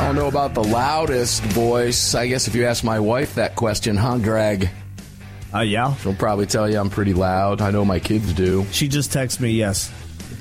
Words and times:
I 0.00 0.06
don't 0.06 0.16
know 0.16 0.28
about 0.28 0.54
the 0.54 0.64
loudest 0.64 1.42
voice. 1.42 2.14
I 2.14 2.26
guess 2.26 2.48
if 2.48 2.54
you 2.54 2.64
ask 2.64 2.82
my 2.82 3.00
wife 3.00 3.34
that 3.34 3.54
question, 3.54 3.98
huh, 3.98 4.16
Greg? 4.16 4.70
Uh, 5.52 5.60
yeah. 5.60 5.94
She'll 5.96 6.14
probably 6.14 6.46
tell 6.46 6.70
you 6.70 6.78
I'm 6.78 6.88
pretty 6.88 7.12
loud. 7.12 7.60
I 7.60 7.70
know 7.70 7.84
my 7.84 8.00
kids 8.00 8.32
do. 8.32 8.64
She 8.72 8.88
just 8.88 9.12
texted 9.12 9.40
me, 9.40 9.50
yes. 9.50 9.92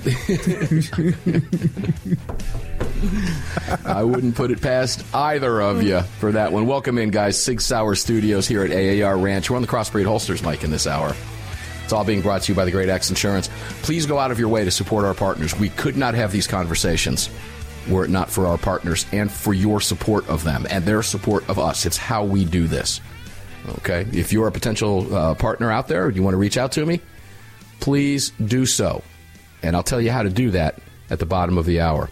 I 3.86 4.02
wouldn't 4.02 4.36
put 4.36 4.52
it 4.52 4.62
past 4.62 5.04
either 5.14 5.62
of 5.62 5.84
you 5.84 6.04
for 6.20 6.32
that 6.32 6.54
one. 6.54 6.66
Welcome 6.66 6.98
in, 6.98 7.10
guys. 7.10 7.38
Sig 7.38 7.60
Sauer 7.60 7.96
Studios 7.96 8.48
here 8.48 8.64
at 8.64 8.72
AAR 8.72 9.18
Ranch. 9.18 9.50
We're 9.50 9.58
on 9.58 9.62
the 9.62 9.68
Crossbreed 9.68 10.06
Holsters 10.06 10.42
mic 10.42 10.64
in 10.64 10.72
this 10.72 10.88
hour. 10.88 11.14
It's 11.84 11.92
all 11.92 12.06
being 12.06 12.22
brought 12.22 12.44
to 12.44 12.54
you 12.54 12.56
by 12.56 12.64
the 12.64 12.72
Great 12.72 12.88
X 12.88 13.10
Insurance. 13.10 13.50
Please 13.82 14.06
go 14.06 14.20
out 14.20 14.32
of 14.32 14.40
your 14.40 14.48
way 14.48 14.64
to 14.64 14.72
support 14.72 15.04
our 15.04 15.14
partners. 15.14 15.54
We 15.60 15.68
could 15.68 15.98
not 15.98 16.14
have 16.14 16.32
these 16.32 16.48
conversations 16.48 17.30
were 17.90 18.06
it 18.06 18.10
not 18.10 18.30
for 18.30 18.48
our 18.48 18.58
partners 18.58 19.06
and 19.12 19.32
for 19.32 19.54
your 19.54 19.82
support 19.82 20.28
of 20.30 20.44
them 20.44 20.66
and 20.70 20.86
their 20.86 21.04
support 21.04 21.48
of 21.50 21.60
us. 21.60 21.86
It's 21.86 21.98
how 21.98 22.24
we 22.24 22.46
do 22.46 22.68
this. 22.68 23.02
Okay? 23.80 24.06
If 24.12 24.32
you're 24.32 24.48
a 24.48 24.52
potential 24.52 25.14
uh, 25.14 25.34
partner 25.36 25.72
out 25.72 25.88
there, 25.88 26.10
you 26.10 26.24
want 26.24 26.34
to 26.34 26.38
reach 26.38 26.58
out 26.58 26.72
to 26.74 26.86
me, 26.86 27.02
please 27.80 28.32
do 28.44 28.66
so. 28.66 29.04
And 29.62 29.76
I'll 29.76 29.84
tell 29.84 30.02
you 30.02 30.12
how 30.12 30.24
to 30.24 30.30
do 30.30 30.52
that 30.52 30.80
at 31.10 31.20
the 31.20 31.26
bottom 31.26 31.58
of 31.58 31.66
the 31.66 31.82
hour. 31.82 32.10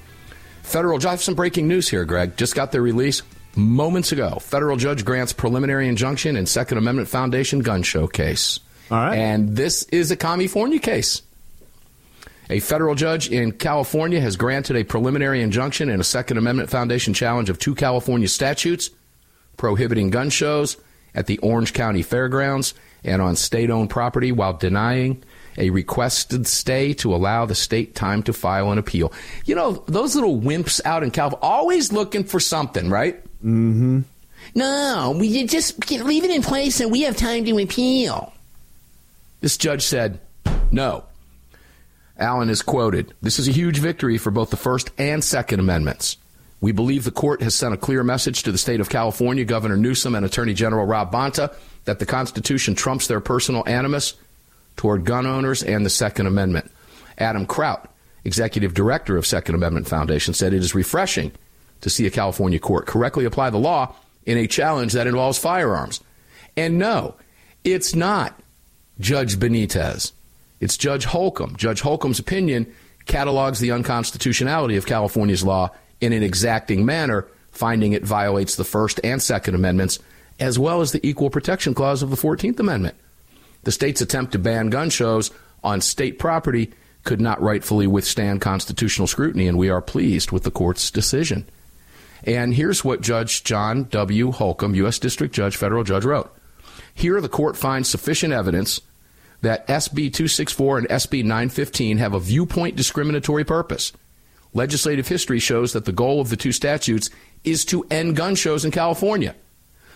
Federal, 0.64 1.06
I 1.08 1.12
have 1.12 1.22
some 1.22 1.36
breaking 1.36 1.68
news 1.68 1.88
here, 1.88 2.04
Greg. 2.04 2.36
Just 2.36 2.56
got 2.56 2.72
their 2.72 2.82
release 2.82 3.22
moments 3.56 4.12
ago. 4.12 4.38
Federal 4.40 4.76
judge 4.76 5.06
grants 5.06 5.32
preliminary 5.34 5.88
injunction 5.88 6.36
in 6.36 6.46
Second 6.46 6.78
Amendment 6.78 7.08
Foundation 7.08 7.60
gun 7.60 7.84
show 7.84 8.08
case. 8.08 8.60
All 8.92 8.98
right. 8.98 9.18
And 9.18 9.56
this 9.56 9.84
is 9.84 10.12
a 10.12 10.18
California 10.18 10.80
case. 10.80 11.22
A 12.50 12.60
federal 12.60 12.96
judge 12.96 13.30
in 13.30 13.52
California 13.52 14.22
has 14.22 14.38
granted 14.38 14.78
a 14.78 14.84
preliminary 14.84 15.42
injunction 15.42 15.90
in 15.90 16.00
a 16.00 16.04
Second 16.04 16.38
Amendment 16.38 16.70
Foundation 16.70 17.14
challenge 17.14 17.50
of 17.50 17.60
two 17.60 17.76
California 17.76 18.28
statutes 18.28 18.90
prohibiting 19.58 20.10
gun 20.10 20.30
shows 20.30 20.78
at 21.14 21.26
the 21.26 21.38
Orange 21.40 21.74
County 21.74 22.04
Fairgrounds 22.04 22.74
and 23.04 23.22
on 23.22 23.36
state 23.36 23.70
owned 23.70 23.90
property 23.90 24.32
while 24.32 24.54
denying 24.54 25.24
a 25.58 25.72
requested 25.72 26.48
stay 26.48 26.94
to 26.94 27.14
allow 27.14 27.46
the 27.46 27.56
state 27.56 27.96
time 27.96 28.22
to 28.24 28.32
file 28.32 28.72
an 28.72 28.78
appeal. 28.78 29.12
You 29.46 29.56
know, 29.56 29.84
those 29.88 30.16
little 30.16 30.40
wimps 30.40 30.80
out 30.86 31.04
in 31.04 31.12
California, 31.12 31.42
always 31.42 31.92
looking 31.92 32.24
for 32.24 32.40
something, 32.40 32.90
right? 32.90 33.22
Mm-hmm. 33.44 34.02
No, 34.56 35.18
we 35.20 35.46
just 35.46 35.90
leave 35.92 36.24
it 36.24 36.32
in 36.32 36.44
place 36.44 36.80
and 36.80 36.92
we 36.92 37.02
have 37.02 37.18
time 37.18 37.44
to 37.46 37.58
appeal. 37.58 38.32
This 39.42 39.58
judge 39.58 39.84
said, 39.84 40.20
no. 40.72 41.04
Alan 42.18 42.50
is 42.50 42.62
quoted 42.62 43.14
This 43.22 43.40
is 43.40 43.48
a 43.48 43.52
huge 43.52 43.80
victory 43.80 44.18
for 44.18 44.32
both 44.32 44.50
the 44.50 44.58
First 44.58 44.92
and 44.98 45.24
Second 45.24 45.60
Amendments. 45.60 46.18
We 46.60 46.72
believe 46.72 47.04
the 47.04 47.12
court 47.12 47.44
has 47.44 47.54
sent 47.54 47.74
a 47.74 47.78
clear 47.78 48.04
message 48.04 48.44
to 48.44 48.52
the 48.52 48.58
state 48.58 48.80
of 48.80 48.90
California, 48.90 49.46
Governor 49.46 49.78
Newsom, 49.78 50.16
and 50.16 50.26
Attorney 50.26 50.56
General 50.56 50.88
Rob 50.88 51.12
Bonta 51.12 51.54
that 51.86 52.00
the 52.00 52.06
Constitution 52.06 52.74
trumps 52.74 53.08
their 53.08 53.20
personal 53.20 53.64
animus 53.68 54.16
toward 54.76 55.06
gun 55.06 55.28
owners 55.28 55.62
and 55.62 55.86
the 55.86 55.90
Second 55.90 56.26
Amendment. 56.26 56.72
Adam 57.20 57.46
Kraut, 57.46 57.94
executive 58.24 58.74
director 58.74 59.18
of 59.18 59.26
Second 59.26 59.54
Amendment 59.56 59.88
Foundation, 59.88 60.34
said 60.34 60.54
it 60.54 60.64
is 60.64 60.74
refreshing 60.74 61.32
to 61.82 61.90
see 61.90 62.08
a 62.08 62.12
California 62.12 62.60
court 62.60 62.88
correctly 62.88 63.26
apply 63.26 63.52
the 63.52 63.58
law 63.58 63.94
in 64.26 64.38
a 64.38 64.48
challenge 64.48 64.94
that 64.94 65.08
involves 65.08 65.38
firearms. 65.38 66.02
And 66.56 66.80
no, 66.80 67.16
it's 67.64 67.94
not 67.94 68.40
Judge 69.00 69.38
Benitez. 69.38 70.12
It's 70.60 70.78
Judge 70.78 71.06
Holcomb. 71.06 71.56
Judge 71.56 71.82
Holcomb's 71.82 72.20
opinion 72.20 72.72
catalogs 73.06 73.60
the 73.60 73.72
unconstitutionality 73.72 74.76
of 74.76 74.86
California's 74.86 75.44
law 75.44 75.72
in 76.02 76.14
an 76.14 76.24
exacting 76.24 76.86
manner, 76.86 77.28
finding 77.52 77.94
it 77.94 78.04
violates 78.04 78.56
the 78.56 78.64
First 78.64 79.00
and 79.04 79.22
Second 79.22 79.56
Amendments, 79.56 80.00
as 80.40 80.60
well 80.60 80.82
as 80.82 80.92
the 80.92 81.06
Equal 81.08 81.30
Protection 81.30 81.74
Clause 81.74 82.04
of 82.04 82.10
the 82.10 82.16
14th 82.16 82.60
Amendment. 82.60 82.96
The 83.64 83.72
state's 83.72 84.02
attempt 84.02 84.32
to 84.34 84.40
ban 84.40 84.70
gun 84.70 84.90
shows 84.90 85.32
on 85.64 85.82
state 85.82 86.20
property 86.20 86.72
could 87.04 87.22
not 87.22 87.42
rightfully 87.42 87.88
withstand 87.88 88.42
constitutional 88.42 89.08
scrutiny, 89.08 89.48
and 89.48 89.58
we 89.58 89.70
are 89.70 89.82
pleased 89.82 90.32
with 90.32 90.44
the 90.44 90.52
court's 90.52 90.92
decision. 90.92 91.46
And 92.24 92.54
here's 92.54 92.84
what 92.84 93.02
Judge 93.02 93.44
John 93.44 93.86
W. 93.86 94.32
Holcomb, 94.32 94.76
U.S. 94.76 95.00
District 95.00 95.34
Judge, 95.34 95.56
federal 95.56 95.84
judge, 95.84 96.04
wrote. 96.04 96.34
Here, 96.94 97.22
the 97.22 97.30
court 97.30 97.56
finds 97.56 97.88
sufficient 97.88 98.34
evidence 98.34 98.82
that 99.42 99.68
SB 99.68 100.14
264 100.14 100.80
and 100.80 100.90
SB 100.90 101.24
915 101.24 101.98
have 101.98 102.14
a 102.14 102.20
viewpoint 102.20 102.76
discriminatory 102.76 103.44
purpose. 103.44 103.94
Legislative 104.54 105.08
history 105.08 105.40
shows 105.40 105.74
that 105.74 105.86
the 105.86 105.92
goal 105.92 106.20
of 106.20 106.30
the 106.30 106.38
two 106.38 106.52
statutes 106.52 107.10
is 107.44 107.64
to 107.66 107.86
end 107.92 108.16
gun 108.16 108.36
shows 108.36 108.66
in 108.66 108.72
California. 108.72 109.36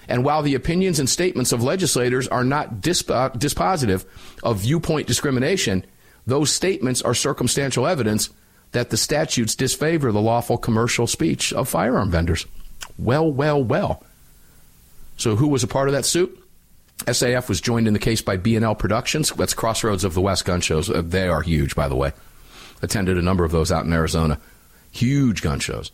And 0.07 0.23
while 0.23 0.41
the 0.41 0.55
opinions 0.55 0.99
and 0.99 1.09
statements 1.09 1.51
of 1.51 1.63
legislators 1.63 2.27
are 2.27 2.43
not 2.43 2.81
disp- 2.81 3.09
uh, 3.09 3.29
dispositive 3.29 4.05
of 4.43 4.59
viewpoint 4.59 5.07
discrimination, 5.07 5.85
those 6.27 6.51
statements 6.51 7.01
are 7.01 7.13
circumstantial 7.13 7.87
evidence 7.87 8.29
that 8.71 8.89
the 8.89 8.97
statutes 8.97 9.55
disfavor 9.55 10.11
the 10.11 10.21
lawful 10.21 10.57
commercial 10.57 11.07
speech 11.07 11.51
of 11.53 11.67
firearm 11.67 12.11
vendors. 12.11 12.45
Well, 12.97 13.31
well, 13.31 13.63
well. 13.63 14.03
So, 15.17 15.35
who 15.35 15.47
was 15.47 15.63
a 15.63 15.67
part 15.67 15.87
of 15.87 15.93
that 15.93 16.05
suit? 16.05 16.40
SAF 17.05 17.49
was 17.49 17.61
joined 17.61 17.87
in 17.87 17.93
the 17.93 17.99
case 17.99 18.21
by 18.21 18.37
B&L 18.37 18.75
Productions. 18.75 19.31
That's 19.31 19.53
Crossroads 19.53 20.03
of 20.03 20.13
the 20.13 20.21
West 20.21 20.45
gun 20.45 20.61
shows. 20.61 20.89
Uh, 20.89 21.01
They 21.05 21.27
are 21.27 21.41
huge, 21.41 21.75
by 21.75 21.87
the 21.87 21.95
way. 21.95 22.11
Attended 22.81 23.17
a 23.17 23.21
number 23.21 23.43
of 23.43 23.51
those 23.51 23.71
out 23.71 23.85
in 23.85 23.93
Arizona. 23.93 24.39
Huge 24.91 25.41
gun 25.41 25.59
shows. 25.59 25.91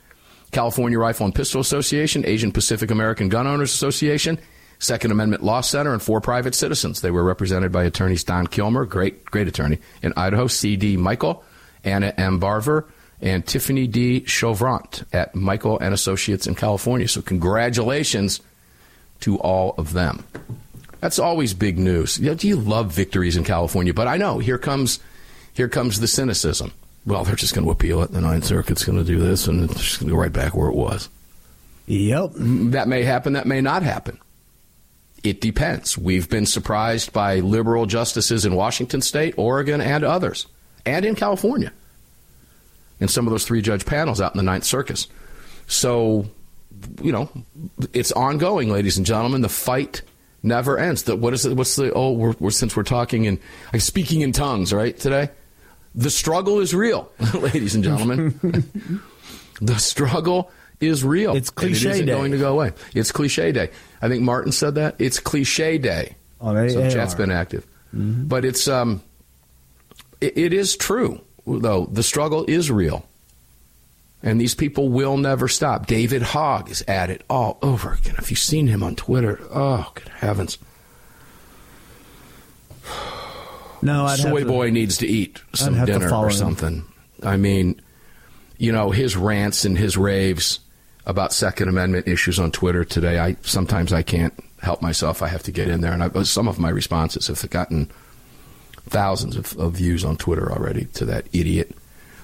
California 0.51 0.97
Rifle 0.97 1.25
and 1.25 1.35
Pistol 1.35 1.62
Association, 1.62 2.25
Asian 2.25 2.51
Pacific 2.51 2.90
American 2.91 3.29
Gun 3.29 3.47
Owners 3.47 3.73
Association, 3.73 4.40
Second 4.79 5.12
Amendment 5.12 5.44
Law 5.44 5.62
Center, 5.62 5.91
and 5.91 6.01
four 6.01 6.22
private 6.22 6.56
citizens. 6.56 7.01
They 7.01 7.12
were 7.12 7.23
represented 7.23 7.72
by 7.72 7.84
attorneys 7.84 8.23
Don 8.23 8.47
Kilmer, 8.47 8.85
great, 8.85 9.25
great 9.25 9.47
attorney, 9.47 9.79
in 10.01 10.13
Idaho, 10.16 10.47
C.D. 10.47 10.97
Michel, 10.97 11.44
Anna 11.84 12.13
M. 12.17 12.40
Barvir, 12.40 12.85
and 13.22 13.46
Tiffany 13.46 13.88
D. 13.88 14.22
Cheuvront 14.22 15.03
at 15.12 15.35
Michel 15.35 15.79
and 15.79 15.94
Associates 15.94 16.47
in 16.47 16.56
California. 16.56 17.07
So 17.07 17.22
congratulations 17.22 18.40
to 19.22 19.37
all 19.40 19.73
of 19.78 19.93
them. 19.93 20.23
That's 21.07 21.19
always 21.19 21.53
big 21.53 21.79
news. 21.79 22.19
You, 22.19 22.31
know, 22.31 22.37
you 22.37 22.57
love 22.57 22.91
victories 22.91 23.37
in 23.37 23.45
California, 23.45 23.93
but 23.93 24.09
I 24.09 24.17
know 24.17 24.39
here 24.39 24.57
comes 24.57 24.99
here 25.53 25.69
comes 25.69 26.01
the 26.01 26.07
cynicism. 26.07 26.73
Well, 27.05 27.23
they're 27.23 27.37
just 27.37 27.55
going 27.55 27.63
to 27.63 27.71
appeal 27.71 28.03
it. 28.03 28.11
The 28.11 28.19
Ninth 28.19 28.43
Circuit's 28.43 28.83
going 28.83 28.97
to 28.97 29.05
do 29.05 29.17
this, 29.17 29.47
and 29.47 29.71
it's 29.71 29.95
going 29.95 30.09
to 30.09 30.13
go 30.15 30.19
right 30.19 30.33
back 30.33 30.53
where 30.53 30.67
it 30.67 30.75
was. 30.75 31.07
Yep. 31.85 32.31
That 32.35 32.89
may 32.89 33.03
happen. 33.03 33.31
That 33.31 33.47
may 33.47 33.61
not 33.61 33.83
happen. 33.83 34.19
It 35.23 35.39
depends. 35.39 35.97
We've 35.97 36.29
been 36.29 36.45
surprised 36.45 37.13
by 37.13 37.39
liberal 37.39 37.85
justices 37.85 38.43
in 38.43 38.53
Washington 38.55 38.99
State, 39.01 39.35
Oregon, 39.37 39.79
and 39.79 40.03
others, 40.03 40.45
and 40.85 41.05
in 41.05 41.15
California, 41.15 41.71
in 42.99 43.07
some 43.07 43.25
of 43.25 43.31
those 43.31 43.45
three 43.45 43.61
judge 43.61 43.85
panels 43.85 44.19
out 44.19 44.33
in 44.33 44.37
the 44.39 44.43
Ninth 44.43 44.65
Circus. 44.65 45.07
So, 45.67 46.25
you 47.01 47.13
know, 47.13 47.29
it's 47.93 48.11
ongoing, 48.11 48.69
ladies 48.69 48.97
and 48.97 49.05
gentlemen. 49.05 49.39
The 49.39 49.47
fight 49.47 50.01
never 50.47 50.78
ends. 50.78 51.03
The, 51.03 51.16
what 51.16 51.34
is 51.34 51.46
it? 51.46 51.55
What's 51.55 51.76
the 51.76 51.91
oh? 51.94 52.11
We're, 52.14 52.34
we're, 52.40 52.52
since 52.52 52.76
we're 52.76 52.84
talking 52.84 53.26
in 53.26 53.40
like 53.73 53.82
speaking 53.82 54.22
in 54.22 54.32
tongues, 54.32 54.73
right? 54.73 54.97
Today, 54.97 55.29
the 55.94 56.09
struggle 56.09 56.59
is 56.59 56.73
real, 56.73 57.11
ladies 57.34 57.76
and 57.76 57.84
gentlemen. 57.84 58.40
the 59.61 59.78
struggle 59.78 60.52
is 60.79 61.03
real. 61.03 61.35
It's 61.35 61.49
and 61.49 61.58
it 61.58 61.70
cliche 61.70 62.05
day. 62.05 62.05
going 62.05 62.32
to 62.32 62.38
go 62.38 62.53
away. 62.53 62.72
It's 62.94 63.11
cliche 63.11 63.52
day. 63.52 63.70
I 64.02 64.08
think 64.08 64.23
Martin 64.23 64.52
said 64.52 64.76
that. 64.76 64.96
It's 64.99 65.20
cliche 65.20 65.78
day. 65.78 66.16
On 66.40 66.55
they- 66.55 66.70
so 66.70 66.90
chat's. 66.90 67.14
Mm-hmm. 67.14 67.23
been 67.23 67.32
active, 67.32 67.67
but 67.93 68.46
it's 68.46 68.67
um, 68.67 69.02
it, 70.22 70.38
it 70.38 70.53
is 70.53 70.76
true 70.78 71.22
though. 71.46 71.85
The 71.85 72.03
struggle 72.03 72.46
is 72.47 72.70
real, 72.70 73.06
and 74.23 74.40
these 74.41 74.55
people 74.55 74.90
will 74.90 75.17
never 75.17 75.47
stop. 75.47 75.85
David 75.87 76.22
Hogg 76.22 76.69
is 76.69 76.84
at 76.87 77.09
it 77.09 77.23
all 77.29 77.58
over 77.61 77.93
again. 77.93 78.16
If 78.17 78.29
you've 78.31 78.40
seen 78.40 78.67
him 78.67 78.84
on 78.84 78.96
Twitter? 78.96 79.40
Oh, 79.52 79.91
good 79.96 80.09
heavens! 80.09 80.58
No, 83.81 84.05
I'd 84.05 84.19
Soy 84.19 84.40
to- 84.41 84.46
boy 84.46 84.69
needs 84.72 84.97
to 84.97 85.08
eat 85.08 85.41
some 85.53 85.85
dinner 85.85 86.14
or 86.14 86.28
him. 86.28 86.31
something. 86.34 86.85
I 87.23 87.37
mean, 87.37 87.79
you 88.58 88.72
know, 88.72 88.91
his 88.91 89.16
rants 89.16 89.66
and 89.66 89.78
his 89.78 89.97
raves 89.97 90.59
about 91.05 91.31
Second 91.31 91.69
Amendment 91.69 92.08
issues 92.08 92.40
on 92.40 92.52
Twitter 92.52 92.84
today. 92.84 93.19
I 93.19 93.37
sometimes 93.43 93.93
I 93.93 94.02
can't 94.02 94.34
help 94.61 94.81
myself. 94.81 95.22
I 95.22 95.28
have 95.28 95.43
to 95.43 95.52
get 95.52 95.67
in 95.67 95.81
there, 95.81 95.93
and 95.93 96.03
I, 96.03 96.23
some 96.23 96.47
of 96.47 96.58
my 96.59 96.69
responses 96.69 97.28
have 97.28 97.49
gotten 97.49 97.90
thousands 98.90 99.35
of, 99.35 99.55
of 99.58 99.73
views 99.73 100.03
on 100.03 100.17
Twitter 100.17 100.52
already 100.52 100.85
to 100.96 101.05
that 101.05 101.28
idiot. 101.31 101.75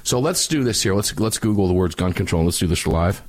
So 0.04 0.20
let's 0.20 0.48
do 0.48 0.64
this 0.64 0.84
here. 0.84 0.94
Let's 0.94 1.18
let's 1.20 1.40
Google 1.40 1.68
the 1.68 1.74
words 1.74 1.96
gun 1.96 2.14
control. 2.14 2.44
Let's 2.44 2.60
do 2.60 2.68
this 2.68 2.86
live. 2.86 3.22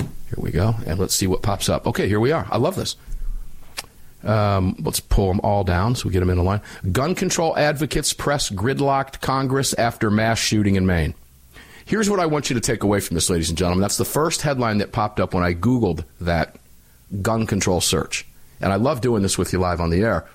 Here 0.00 0.38
we 0.38 0.50
go, 0.50 0.74
and 0.86 0.98
let's 0.98 1.14
see 1.14 1.28
what 1.28 1.42
pops 1.42 1.68
up. 1.68 1.86
Okay, 1.86 2.08
here 2.08 2.20
we 2.20 2.32
are. 2.32 2.46
I 2.50 2.58
love 2.58 2.74
this. 2.74 2.96
Um, 4.24 4.74
let's 4.80 5.00
pull 5.00 5.28
them 5.28 5.40
all 5.44 5.64
down 5.64 5.94
so 5.94 6.08
we 6.08 6.12
get 6.12 6.20
them 6.20 6.30
in 6.30 6.38
a 6.38 6.42
line. 6.42 6.62
Gun 6.90 7.14
control 7.14 7.56
advocates 7.56 8.12
press 8.12 8.50
gridlocked 8.50 9.20
Congress 9.20 9.74
after 9.74 10.10
mass 10.10 10.38
shooting 10.38 10.76
in 10.76 10.86
Maine. 10.86 11.14
Here's 11.84 12.08
what 12.08 12.20
I 12.20 12.26
want 12.26 12.48
you 12.48 12.54
to 12.54 12.60
take 12.60 12.82
away 12.82 13.00
from 13.00 13.14
this, 13.14 13.28
ladies 13.28 13.50
and 13.50 13.58
gentlemen. 13.58 13.82
That's 13.82 13.98
the 13.98 14.04
first 14.06 14.40
headline 14.40 14.78
that 14.78 14.92
popped 14.92 15.20
up 15.20 15.34
when 15.34 15.44
I 15.44 15.52
Googled 15.52 16.04
that 16.22 16.56
gun 17.20 17.46
control 17.46 17.82
search. 17.82 18.26
And 18.60 18.72
I 18.72 18.76
love 18.76 19.02
doing 19.02 19.22
this 19.22 19.36
with 19.36 19.52
you 19.52 19.58
live 19.58 19.80
on 19.80 19.90
the 19.90 20.00
air 20.00 20.26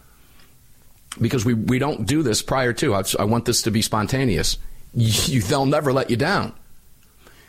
because 1.20 1.46
we, 1.46 1.54
we 1.54 1.80
don't 1.80 2.06
do 2.06 2.22
this 2.24 2.42
prior 2.42 2.74
to. 2.74 2.94
I, 2.94 3.04
I 3.20 3.24
want 3.26 3.46
this 3.46 3.64
to 3.64 3.72
be 3.72 3.82
spontaneous. 3.82 4.58
You, 4.94 5.42
they'll 5.42 5.66
never 5.66 5.94
let 5.94 6.10
you 6.10 6.18
down. 6.18 6.54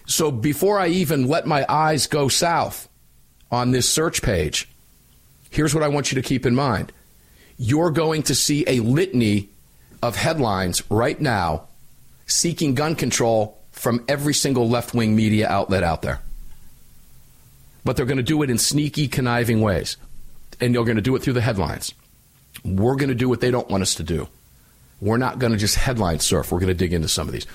So 0.06 0.30
before 0.30 0.78
I 0.78 0.88
even 0.88 1.28
let 1.28 1.46
my 1.46 1.64
eyes 1.68 2.06
go 2.06 2.28
south 2.28 2.88
on 3.50 3.70
this 3.70 3.88
search 3.88 4.22
page, 4.22 4.68
here's 5.50 5.74
what 5.74 5.84
I 5.84 5.88
want 5.88 6.10
you 6.10 6.20
to 6.20 6.26
keep 6.26 6.46
in 6.46 6.54
mind. 6.54 6.92
You're 7.58 7.90
going 7.90 8.22
to 8.24 8.34
see 8.34 8.64
a 8.66 8.80
litany 8.80 9.50
of 10.02 10.16
headlines 10.16 10.82
right 10.90 11.20
now 11.20 11.68
seeking 12.26 12.74
gun 12.74 12.94
control 12.94 13.58
from 13.72 14.04
every 14.08 14.34
single 14.34 14.68
left 14.68 14.94
wing 14.94 15.14
media 15.14 15.48
outlet 15.48 15.82
out 15.82 16.02
there. 16.02 16.20
But 17.84 17.96
they're 17.96 18.06
going 18.06 18.18
to 18.18 18.22
do 18.22 18.42
it 18.42 18.50
in 18.50 18.58
sneaky, 18.58 19.08
conniving 19.08 19.60
ways. 19.60 19.96
And 20.60 20.74
they're 20.74 20.84
going 20.84 20.96
to 20.96 21.02
do 21.02 21.16
it 21.16 21.22
through 21.22 21.32
the 21.34 21.40
headlines. 21.40 21.94
We're 22.64 22.96
going 22.96 23.08
to 23.08 23.14
do 23.14 23.28
what 23.28 23.40
they 23.40 23.50
don't 23.50 23.68
want 23.68 23.82
us 23.82 23.94
to 23.96 24.02
do. 24.02 24.28
We're 25.00 25.16
not 25.16 25.38
going 25.38 25.52
to 25.52 25.58
just 25.58 25.76
headline 25.76 26.20
surf. 26.20 26.52
We're 26.52 26.58
going 26.58 26.68
to 26.68 26.74
dig 26.74 26.92
into 26.92 27.08
some 27.08 27.26
of 27.26 27.32
these. 27.32 27.46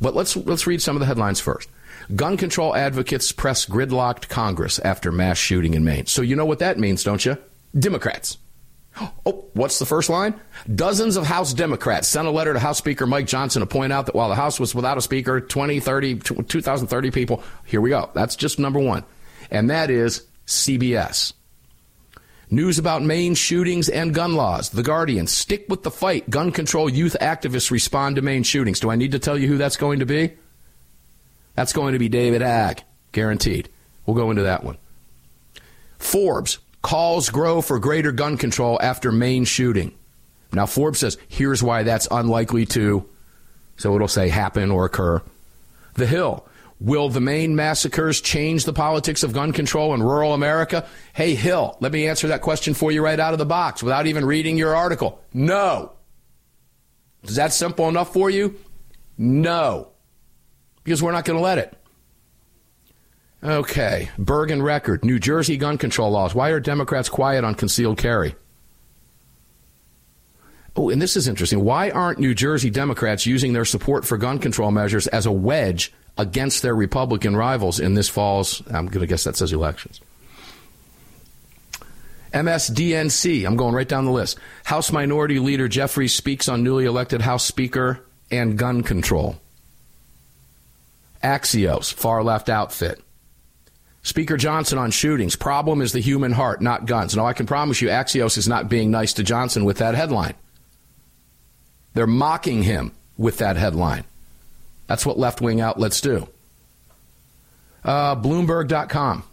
But 0.00 0.14
let's, 0.14 0.36
let's 0.36 0.66
read 0.66 0.82
some 0.82 0.96
of 0.96 1.00
the 1.00 1.06
headlines 1.06 1.40
first. 1.40 1.68
Gun 2.14 2.36
control 2.36 2.74
advocates 2.74 3.32
press 3.32 3.66
gridlocked 3.66 4.28
Congress 4.28 4.78
after 4.80 5.12
mass 5.12 5.38
shooting 5.38 5.74
in 5.74 5.84
Maine. 5.84 6.06
So 6.06 6.22
you 6.22 6.36
know 6.36 6.44
what 6.44 6.58
that 6.58 6.78
means, 6.78 7.04
don't 7.04 7.24
you? 7.24 7.38
Democrats. 7.78 8.38
Oh, 9.24 9.46
what's 9.54 9.78
the 9.78 9.86
first 9.86 10.10
line? 10.10 10.34
Dozens 10.74 11.16
of 11.16 11.24
House 11.24 11.54
Democrats 11.54 12.08
sent 12.08 12.28
a 12.28 12.30
letter 12.30 12.52
to 12.52 12.58
House 12.58 12.76
Speaker 12.76 13.06
Mike 13.06 13.26
Johnson 13.26 13.60
to 13.60 13.66
point 13.66 13.92
out 13.92 14.06
that 14.06 14.14
while 14.14 14.28
the 14.28 14.34
House 14.34 14.60
was 14.60 14.74
without 14.74 14.98
a 14.98 15.00
speaker, 15.00 15.40
20, 15.40 15.80
30, 15.80 16.16
2,030 16.16 17.10
people, 17.10 17.42
here 17.64 17.80
we 17.80 17.88
go. 17.88 18.10
That's 18.14 18.36
just 18.36 18.58
number 18.58 18.80
one. 18.80 19.04
And 19.50 19.70
that 19.70 19.90
is 19.90 20.26
CBS. 20.46 21.32
News 22.52 22.78
about 22.78 23.02
Maine 23.02 23.34
shootings 23.34 23.88
and 23.88 24.14
gun 24.14 24.34
laws. 24.34 24.68
The 24.68 24.82
Guardian. 24.82 25.26
Stick 25.26 25.64
with 25.70 25.84
the 25.84 25.90
fight. 25.90 26.28
Gun 26.28 26.52
control 26.52 26.86
youth 26.86 27.16
activists 27.18 27.70
respond 27.70 28.16
to 28.16 28.22
Maine 28.22 28.42
shootings. 28.42 28.78
Do 28.78 28.90
I 28.90 28.96
need 28.96 29.12
to 29.12 29.18
tell 29.18 29.38
you 29.38 29.48
who 29.48 29.56
that's 29.56 29.78
going 29.78 30.00
to 30.00 30.04
be? 30.04 30.34
That's 31.54 31.72
going 31.72 31.94
to 31.94 31.98
be 31.98 32.10
David 32.10 32.42
Hogg. 32.42 32.80
Guaranteed. 33.12 33.70
We'll 34.04 34.16
go 34.16 34.28
into 34.30 34.42
that 34.42 34.64
one. 34.64 34.76
Forbes. 35.98 36.58
Calls 36.82 37.30
grow 37.30 37.62
for 37.62 37.78
greater 37.78 38.12
gun 38.12 38.36
control 38.36 38.78
after 38.82 39.10
Maine 39.10 39.46
shooting. 39.46 39.94
Now, 40.52 40.66
Forbes 40.66 40.98
says, 40.98 41.16
here's 41.28 41.62
why 41.62 41.84
that's 41.84 42.08
unlikely 42.10 42.66
to, 42.66 43.08
so 43.78 43.94
it'll 43.94 44.08
say 44.08 44.28
happen 44.28 44.70
or 44.70 44.84
occur. 44.84 45.22
The 45.94 46.06
Hill. 46.06 46.46
Will 46.82 47.08
the 47.08 47.20
Maine 47.20 47.54
massacres 47.54 48.20
change 48.20 48.64
the 48.64 48.72
politics 48.72 49.22
of 49.22 49.32
gun 49.32 49.52
control 49.52 49.94
in 49.94 50.02
rural 50.02 50.34
America? 50.34 50.84
Hey, 51.12 51.36
Hill, 51.36 51.76
let 51.78 51.92
me 51.92 52.08
answer 52.08 52.26
that 52.28 52.40
question 52.40 52.74
for 52.74 52.90
you 52.90 53.04
right 53.04 53.20
out 53.20 53.32
of 53.32 53.38
the 53.38 53.46
box 53.46 53.84
without 53.84 54.08
even 54.08 54.24
reading 54.24 54.58
your 54.58 54.74
article. 54.74 55.22
No. 55.32 55.92
Is 57.22 57.36
that 57.36 57.52
simple 57.52 57.88
enough 57.88 58.12
for 58.12 58.30
you? 58.30 58.58
No. 59.16 59.90
Because 60.82 61.00
we're 61.00 61.12
not 61.12 61.24
going 61.24 61.36
to 61.36 61.42
let 61.42 61.58
it. 61.58 61.72
Okay. 63.44 64.10
Bergen 64.18 64.60
Record. 64.60 65.04
New 65.04 65.20
Jersey 65.20 65.56
gun 65.56 65.78
control 65.78 66.10
laws. 66.10 66.34
Why 66.34 66.48
are 66.48 66.58
Democrats 66.58 67.08
quiet 67.08 67.44
on 67.44 67.54
concealed 67.54 67.98
carry? 67.98 68.34
Oh, 70.74 70.90
and 70.90 71.00
this 71.00 71.16
is 71.16 71.28
interesting. 71.28 71.62
Why 71.62 71.90
aren't 71.90 72.18
New 72.18 72.34
Jersey 72.34 72.70
Democrats 72.70 73.24
using 73.24 73.52
their 73.52 73.64
support 73.64 74.04
for 74.04 74.18
gun 74.18 74.40
control 74.40 74.72
measures 74.72 75.06
as 75.06 75.26
a 75.26 75.32
wedge 75.32 75.92
against 76.18 76.62
their 76.62 76.74
Republican 76.74 77.36
rivals 77.36 77.80
in 77.80 77.94
this 77.94 78.08
fall's, 78.08 78.62
I'm 78.68 78.86
going 78.86 79.00
to 79.00 79.06
guess 79.06 79.24
that 79.24 79.36
says 79.36 79.52
elections? 79.52 80.00
MSDNC, 82.32 83.46
I'm 83.46 83.56
going 83.56 83.74
right 83.74 83.88
down 83.88 84.06
the 84.06 84.10
list. 84.10 84.38
House 84.64 84.90
Minority 84.90 85.38
Leader 85.38 85.68
Jeffries 85.68 86.14
speaks 86.14 86.48
on 86.48 86.62
newly 86.62 86.86
elected 86.86 87.20
House 87.20 87.44
Speaker 87.44 88.00
and 88.30 88.56
gun 88.56 88.82
control. 88.82 89.36
Axios, 91.22 91.92
far 91.92 92.22
left 92.22 92.48
outfit. 92.48 93.02
Speaker 94.02 94.36
Johnson 94.36 94.78
on 94.78 94.90
shootings. 94.90 95.36
Problem 95.36 95.80
is 95.80 95.92
the 95.92 96.00
human 96.00 96.32
heart, 96.32 96.60
not 96.60 96.86
guns. 96.86 97.14
Now, 97.14 97.26
I 97.26 97.34
can 97.34 97.46
promise 97.46 97.80
you, 97.80 97.88
Axios 97.88 98.36
is 98.36 98.48
not 98.48 98.68
being 98.68 98.90
nice 98.90 99.12
to 99.14 99.22
Johnson 99.22 99.64
with 99.64 99.78
that 99.78 99.94
headline. 99.94 100.34
They're 101.94 102.06
mocking 102.06 102.62
him 102.62 102.92
with 103.16 103.38
that 103.38 103.56
headline. 103.56 104.04
That's 104.92 105.06
what 105.06 105.18
left 105.18 105.40
wing 105.40 105.62
outlets 105.62 106.02
do. 106.02 106.28
Uh, 107.82 108.14
Bloomberg.com. 108.14 109.24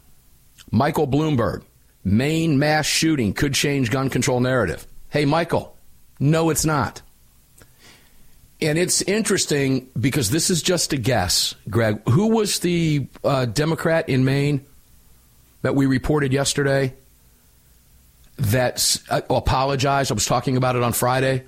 Michael 0.71 1.05
Bloomberg. 1.05 1.63
Maine 2.05 2.57
mass 2.59 2.85
shooting 2.85 3.33
could 3.33 3.55
change 3.55 3.91
gun 3.91 4.09
control 4.09 4.39
narrative. 4.39 4.87
Hey, 5.09 5.25
Michael. 5.25 5.75
No, 6.17 6.49
it's 6.49 6.63
not. 6.63 7.01
And 8.61 8.77
it's 8.77 9.01
interesting 9.01 9.89
because 9.99 10.29
this 10.29 10.49
is 10.49 10.61
just 10.61 10.93
a 10.93 10.97
guess, 10.97 11.55
Greg. 11.69 12.07
Who 12.07 12.27
was 12.27 12.59
the 12.59 13.07
uh, 13.25 13.43
Democrat 13.43 14.07
in 14.07 14.23
Maine 14.23 14.65
that 15.61 15.75
we 15.75 15.87
reported 15.87 16.31
yesterday 16.31 16.93
that 18.37 18.97
uh, 19.09 19.19
apologized? 19.29 20.09
I 20.09 20.13
was 20.13 20.25
talking 20.25 20.55
about 20.55 20.77
it 20.77 20.83
on 20.83 20.93
Friday. 20.93 21.43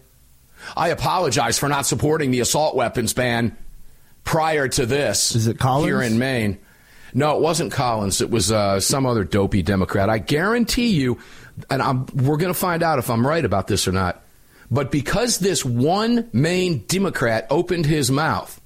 I 0.76 0.90
apologize 0.90 1.58
for 1.58 1.70
not 1.70 1.86
supporting 1.86 2.32
the 2.32 2.42
assault 2.42 2.76
weapons 2.76 3.14
ban 3.14 3.56
prior 4.24 4.68
to 4.68 4.86
this. 4.86 5.36
Is 5.36 5.48
it 5.48 5.60
Collins? 5.60 5.88
Here 5.88 6.02
in 6.02 6.18
Maine. 6.18 6.60
No, 7.14 7.36
it 7.36 7.42
wasn't 7.42 7.72
Collins. 7.72 8.22
It 8.22 8.30
was 8.30 8.52
uh, 8.52 8.80
some 8.80 9.06
other 9.06 9.24
dopey 9.24 9.62
Democrat. 9.62 10.10
I 10.10 10.18
guarantee 10.18 10.90
you, 10.90 11.20
and 11.70 11.82
I'm, 11.82 12.06
we're 12.08 12.38
going 12.38 12.54
to 12.54 12.60
find 12.60 12.84
out 12.84 13.00
if 13.00 13.10
I'm 13.10 13.26
right 13.26 13.44
about 13.44 13.68
this 13.68 13.88
or 13.88 13.92
not. 13.92 14.24
But 14.70 14.92
because 14.92 15.40
this 15.40 15.66
one 15.66 16.30
Maine 16.32 16.86
Democrat 16.88 17.48
opened 17.50 17.86
his 17.86 18.10
mouth 18.10 18.62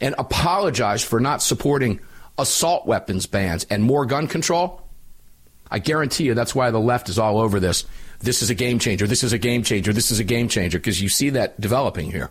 and 0.00 0.14
apologized 0.16 1.04
for 1.04 1.20
not 1.20 1.42
supporting 1.42 2.00
assault 2.38 2.86
weapons 2.86 3.26
bans 3.26 3.66
and 3.68 3.82
more 3.82 4.06
gun 4.06 4.28
control, 4.28 4.82
I 5.70 5.80
guarantee 5.80 6.24
you 6.24 6.32
that's 6.32 6.54
why 6.54 6.70
the 6.70 6.80
left 6.80 7.10
is 7.10 7.18
all 7.18 7.38
over 7.38 7.60
this. 7.60 7.84
This 8.20 8.40
is 8.40 8.48
a 8.48 8.54
game 8.54 8.78
changer. 8.78 9.06
This 9.06 9.22
is 9.22 9.34
a 9.34 9.38
game 9.38 9.62
changer. 9.62 9.92
This 9.92 10.10
is 10.10 10.20
a 10.20 10.24
game 10.24 10.48
changer 10.48 10.78
because 10.78 11.02
you 11.02 11.10
see 11.10 11.30
that 11.30 11.60
developing 11.60 12.10
here. 12.10 12.30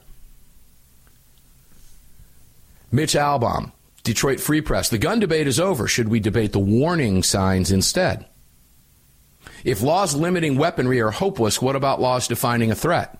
Mitch 2.91 3.13
Albom, 3.13 3.71
Detroit 4.03 4.39
Free 4.39 4.61
Press. 4.61 4.89
The 4.89 4.97
gun 4.97 5.19
debate 5.19 5.47
is 5.47 5.59
over. 5.59 5.87
Should 5.87 6.09
we 6.09 6.19
debate 6.19 6.53
the 6.53 6.59
warning 6.59 7.23
signs 7.23 7.71
instead? 7.71 8.25
If 9.63 9.81
laws 9.81 10.15
limiting 10.15 10.57
weaponry 10.57 11.01
are 11.01 11.11
hopeless, 11.11 11.61
what 11.61 11.75
about 11.75 11.99
laws 11.99 12.27
defining 12.27 12.71
a 12.71 12.75
threat? 12.75 13.17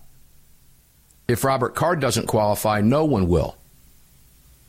If 1.28 1.44
Robert 1.44 1.76
Card 1.76 2.00
doesn't 2.00 2.28
qualify, 2.28 2.82
no 2.82 3.04
one 3.04 3.28
will. 3.28 3.58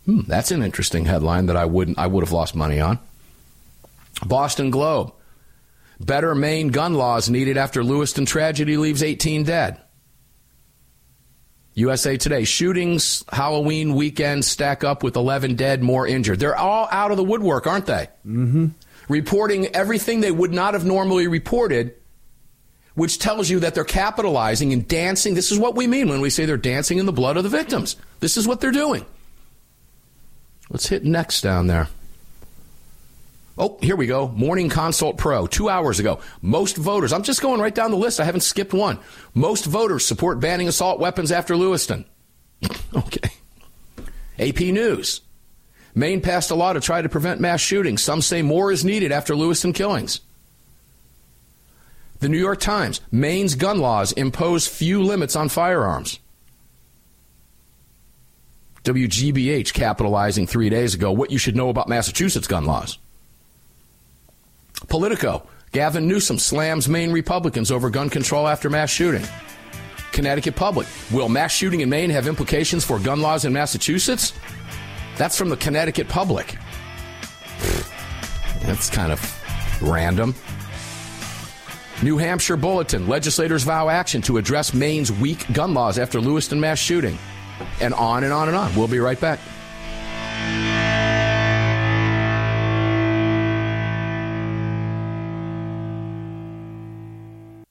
Hmm, 0.07 0.23
that's 0.27 0.51
an 0.51 0.63
interesting 0.63 1.05
headline 1.05 1.47
that 1.47 1.57
I 1.57 1.67
wouldn't 1.67 1.99
I 1.99 2.07
would 2.07 2.25
have 2.25 2.33
lost 2.33 2.57
money 2.57 2.81
on. 2.81 2.99
Boston 4.27 4.71
Globe. 4.71 5.13
Better 6.01 6.35
Maine 6.35 6.69
gun 6.69 6.95
laws 6.95 7.29
needed 7.29 7.57
after 7.57 7.85
Lewiston 7.85 8.25
tragedy 8.25 8.77
leaves 8.77 9.03
18 9.03 9.45
dead. 9.45 9.81
USA 11.79 12.17
Today 12.17 12.43
shootings 12.43 13.25
Halloween 13.31 13.95
weekend 13.95 14.45
stack 14.45 14.83
up 14.83 15.05
with 15.05 15.15
11 15.15 15.55
dead, 15.55 15.81
more 15.81 16.09
injured. 16.09 16.41
They're 16.41 16.57
all 16.57 16.89
out 16.91 17.13
of 17.13 17.17
the 17.17 17.23
woodwork, 17.23 17.69
aren't 17.69 17.87
they? 17.87 18.09
Mm-hmm. 18.27 18.67
Reporting 19.09 19.67
everything 19.69 20.21
they 20.21 20.33
would 20.33 20.53
not 20.53 20.75
have 20.75 20.85
normally 20.85 21.29
reported, 21.29 21.95
which 22.95 23.21
tells 23.21 23.49
you 23.49 23.61
that 23.61 23.77
they're 23.77 23.85
capitalizing 23.85 24.73
and 24.73 24.89
dancing. 24.89 25.35
This 25.35 25.53
is 25.53 25.59
what 25.59 25.77
we 25.77 25.87
mean 25.87 26.09
when 26.09 26.21
we 26.21 26.31
say 26.31 26.47
they're 26.47 26.57
dancing 26.57 26.99
in 26.99 27.07
the 27.07 27.13
blood 27.13 27.37
of 27.37 27.45
the 27.45 27.49
victims. 27.49 27.95
This 28.19 28.37
is 28.37 28.49
what 28.49 28.61
they're 28.61 28.73
doing. 28.73 29.07
Let's 30.71 30.89
hit 30.89 31.05
next 31.05 31.43
down 31.43 31.69
there. 31.69 31.89
Oh, 33.59 33.77
here 33.83 33.97
we 33.97 34.07
go. 34.07 34.29
Morning 34.29 34.69
Consult 34.69 35.17
Pro, 35.17 35.49
two 35.49 35.69
hours 35.69 35.99
ago. 35.99 36.21
Most 36.41 36.77
voters, 36.77 37.13
I'm 37.13 37.25
just 37.25 37.43
going 37.43 37.61
right 37.61 37.75
down 37.75 37.91
the 37.91 37.97
list. 37.97 38.21
I 38.21 38.25
haven't 38.25 38.43
skipped 38.43 38.73
one. 38.73 39.01
Most 39.35 39.65
voters 39.65 40.07
support 40.07 40.39
banning 40.39 40.69
assault 40.69 41.01
weapons 41.01 41.33
after 41.33 41.57
Lewiston. 41.57 42.05
okay. 42.95 43.31
AP 44.39 44.61
News. 44.61 45.23
Maine 45.95 46.21
passed 46.21 46.53
a 46.53 46.55
law 46.55 46.73
to 46.73 46.81
try 46.81 47.03
to 47.03 47.09
prevent 47.09 47.41
mass 47.41 47.61
shootings. 47.61 48.03
Some 48.03 48.23
say 48.23 48.43
more 48.43 48.71
is 48.71 48.85
needed 48.85 49.11
after 49.11 49.35
Lewiston 49.35 49.73
killings. 49.73 50.21
The 52.21 52.29
New 52.29 52.39
York 52.39 52.61
Times. 52.61 53.01
Maine's 53.11 53.57
gun 53.57 53.81
laws 53.81 54.13
impose 54.13 54.69
few 54.69 55.03
limits 55.03 55.35
on 55.35 55.49
firearms. 55.49 56.21
WGBH 58.85 59.73
capitalizing 59.73 60.47
three 60.47 60.71
days 60.71 60.95
ago 60.95 61.11
what 61.11 61.33
you 61.33 61.39
should 61.39 61.57
know 61.57 61.69
about 61.69 61.89
Massachusetts 61.89 62.47
gun 62.47 62.65
laws. 62.65 62.99
Politico. 64.87 65.47
Gavin 65.73 66.09
Newsom 66.09 66.39
slams 66.39 66.89
Maine 66.89 67.13
Republicans 67.13 67.71
over 67.71 67.91
gun 67.91 68.09
control 68.09 68.49
after 68.49 68.71
mass 68.71 68.91
shooting. 68.91 69.25
Connecticut 70.13 70.57
Public. 70.57 70.87
Will 71.13 71.29
mass 71.29 71.53
shooting 71.53 71.81
in 71.81 71.89
Maine 71.89 72.11
have 72.11 72.27
implications 72.27 72.85
for 72.85 72.99
gun 72.99 73.21
laws 73.21 73.45
in 73.45 73.53
Massachusetts? 73.53 74.33
That's 75.17 75.37
from 75.37 75.49
the 75.49 75.57
Connecticut 75.57 76.09
Public. 76.09 76.57
That's 78.63 78.89
kind 78.89 79.13
of 79.13 79.83
random. 79.83 80.35
New 82.03 82.17
Hampshire 82.17 82.57
Bulletin. 82.57 83.09
Legislators 83.09 83.65
vow 83.65 83.89
action 83.89 84.23
to 84.23 84.39
address 84.39 84.73
Maine's 84.73 85.11
weak 85.11 85.53
gun 85.53 85.75
laws 85.75 85.99
after 85.99 86.21
Lewiston 86.21 86.61
mass 86.61 86.79
shooting. 86.79 87.19
And 87.81 87.93
on 87.95 88.25
and 88.25 88.33
on 88.33 88.49
and 88.49 88.57
on. 88.57 88.75
We'll 88.77 88.89
be 88.89 89.01
right 89.01 89.21
back. 89.21 89.41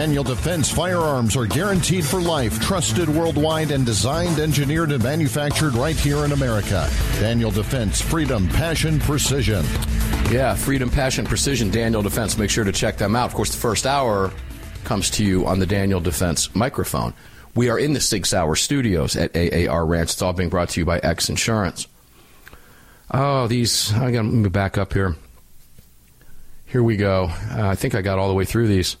Daniel 0.00 0.24
Defense 0.24 0.70
firearms 0.70 1.36
are 1.36 1.44
guaranteed 1.44 2.06
for 2.06 2.22
life, 2.22 2.58
trusted 2.58 3.06
worldwide, 3.06 3.70
and 3.70 3.84
designed, 3.84 4.38
engineered, 4.38 4.92
and 4.92 5.02
manufactured 5.02 5.74
right 5.74 5.94
here 5.94 6.24
in 6.24 6.32
America. 6.32 6.88
Daniel 7.18 7.50
Defense, 7.50 8.00
freedom, 8.00 8.48
passion, 8.48 8.98
precision. 8.98 9.62
Yeah, 10.30 10.54
freedom, 10.54 10.88
passion, 10.88 11.26
precision, 11.26 11.70
Daniel 11.70 12.00
Defense. 12.00 12.38
Make 12.38 12.48
sure 12.48 12.64
to 12.64 12.72
check 12.72 12.96
them 12.96 13.14
out. 13.14 13.26
Of 13.26 13.34
course, 13.34 13.50
the 13.50 13.58
first 13.58 13.84
hour 13.84 14.32
comes 14.84 15.10
to 15.10 15.22
you 15.22 15.46
on 15.46 15.58
the 15.58 15.66
Daniel 15.66 16.00
Defense 16.00 16.54
microphone. 16.56 17.12
We 17.54 17.68
are 17.68 17.78
in 17.78 17.92
the 17.92 18.00
Sig 18.00 18.24
Sauer 18.24 18.56
studios 18.56 19.16
at 19.16 19.36
AAR 19.36 19.84
Ranch. 19.84 20.14
It's 20.14 20.22
all 20.22 20.32
being 20.32 20.48
brought 20.48 20.70
to 20.70 20.80
you 20.80 20.86
by 20.86 20.98
X 21.00 21.28
Insurance. 21.28 21.86
Oh, 23.10 23.48
these, 23.48 23.92
I 23.92 24.10
got 24.12 24.22
to 24.22 24.48
back 24.48 24.78
up 24.78 24.94
here. 24.94 25.14
Here 26.64 26.82
we 26.82 26.96
go. 26.96 27.24
Uh, 27.50 27.68
I 27.68 27.74
think 27.74 27.94
I 27.94 28.00
got 28.00 28.18
all 28.18 28.28
the 28.28 28.34
way 28.34 28.46
through 28.46 28.68
these 28.68 28.96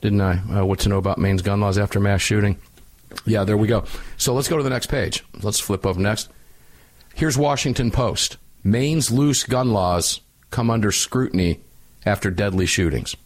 didn't 0.00 0.20
I? 0.20 0.60
Uh, 0.60 0.64
what 0.64 0.80
to 0.80 0.88
know 0.88 0.98
about 0.98 1.18
Maine's 1.18 1.42
gun 1.42 1.60
laws 1.60 1.78
after 1.78 2.00
mass 2.00 2.20
shooting? 2.20 2.58
Yeah, 3.24 3.44
there 3.44 3.56
we 3.56 3.68
go. 3.68 3.84
So 4.16 4.34
let's 4.34 4.48
go 4.48 4.56
to 4.56 4.62
the 4.62 4.70
next 4.70 4.86
page. 4.86 5.24
Let's 5.42 5.60
flip 5.60 5.86
over 5.86 6.00
next. 6.00 6.28
Here's 7.14 7.38
Washington 7.38 7.90
Post. 7.90 8.36
Maine's 8.62 9.10
loose 9.10 9.44
gun 9.44 9.72
laws 9.72 10.20
come 10.50 10.70
under 10.70 10.92
scrutiny 10.92 11.60
after 12.06 12.30
deadly 12.30 12.66
shootings. 12.66 13.16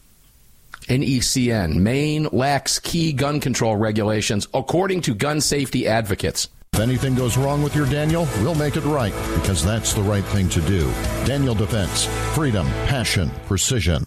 NECN. 0.88 1.76
Maine 1.76 2.28
lacks 2.32 2.78
key 2.78 3.12
gun 3.12 3.40
control 3.40 3.76
regulations, 3.76 4.48
according 4.52 5.02
to 5.02 5.14
gun 5.14 5.40
safety 5.40 5.86
advocates. 5.86 6.48
If 6.72 6.80
anything 6.80 7.14
goes 7.14 7.36
wrong 7.36 7.62
with 7.62 7.76
your 7.76 7.86
Daniel, 7.86 8.26
we'll 8.38 8.54
make 8.54 8.76
it 8.76 8.84
right 8.84 9.12
because 9.34 9.62
that's 9.62 9.92
the 9.92 10.02
right 10.02 10.24
thing 10.24 10.48
to 10.50 10.60
do. 10.62 10.90
Daniel 11.26 11.54
Defense. 11.54 12.06
Freedom, 12.34 12.66
passion, 12.86 13.30
precision. 13.46 14.06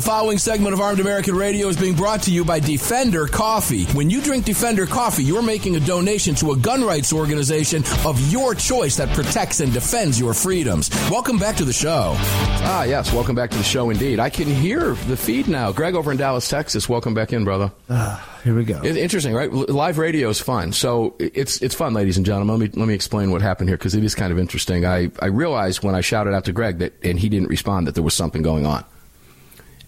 The 0.00 0.06
following 0.06 0.38
segment 0.38 0.72
of 0.72 0.80
Armed 0.80 0.98
American 0.98 1.36
Radio 1.36 1.68
is 1.68 1.76
being 1.76 1.94
brought 1.94 2.22
to 2.22 2.30
you 2.30 2.42
by 2.42 2.58
Defender 2.58 3.26
Coffee. 3.26 3.84
When 3.92 4.08
you 4.08 4.22
drink 4.22 4.46
Defender 4.46 4.86
Coffee, 4.86 5.22
you're 5.22 5.42
making 5.42 5.76
a 5.76 5.80
donation 5.80 6.34
to 6.36 6.52
a 6.52 6.56
gun 6.56 6.82
rights 6.82 7.12
organization 7.12 7.84
of 8.06 8.18
your 8.32 8.54
choice 8.54 8.96
that 8.96 9.14
protects 9.14 9.60
and 9.60 9.70
defends 9.74 10.18
your 10.18 10.32
freedoms. 10.32 10.88
Welcome 11.10 11.36
back 11.36 11.54
to 11.56 11.66
the 11.66 11.72
show. 11.74 12.14
Ah, 12.16 12.84
yes, 12.84 13.12
welcome 13.12 13.36
back 13.36 13.50
to 13.50 13.58
the 13.58 13.62
show 13.62 13.90
indeed. 13.90 14.18
I 14.18 14.30
can 14.30 14.46
hear 14.46 14.94
the 14.94 15.18
feed 15.18 15.48
now. 15.48 15.70
Greg 15.70 15.94
over 15.94 16.10
in 16.10 16.16
Dallas, 16.16 16.48
Texas, 16.48 16.88
welcome 16.88 17.12
back 17.12 17.34
in, 17.34 17.44
brother. 17.44 17.70
Ah, 17.90 18.40
here 18.42 18.54
we 18.54 18.64
go. 18.64 18.80
It's 18.82 18.96
interesting, 18.96 19.34
right? 19.34 19.52
Live 19.52 19.98
radio 19.98 20.30
is 20.30 20.40
fun. 20.40 20.72
So 20.72 21.14
it's 21.18 21.60
it's 21.60 21.74
fun, 21.74 21.92
ladies 21.92 22.16
and 22.16 22.24
gentlemen. 22.24 22.58
Let 22.58 22.72
me 22.72 22.80
let 22.80 22.88
me 22.88 22.94
explain 22.94 23.32
what 23.32 23.42
happened 23.42 23.68
here 23.68 23.76
because 23.76 23.94
it 23.94 24.02
is 24.02 24.14
kind 24.14 24.32
of 24.32 24.38
interesting. 24.38 24.86
I 24.86 25.10
I 25.20 25.26
realized 25.26 25.84
when 25.84 25.94
I 25.94 26.00
shouted 26.00 26.32
out 26.32 26.46
to 26.46 26.54
Greg 26.54 26.78
that 26.78 26.94
and 27.04 27.20
he 27.20 27.28
didn't 27.28 27.48
respond 27.48 27.86
that 27.86 27.94
there 27.94 28.02
was 28.02 28.14
something 28.14 28.40
going 28.40 28.64
on, 28.64 28.82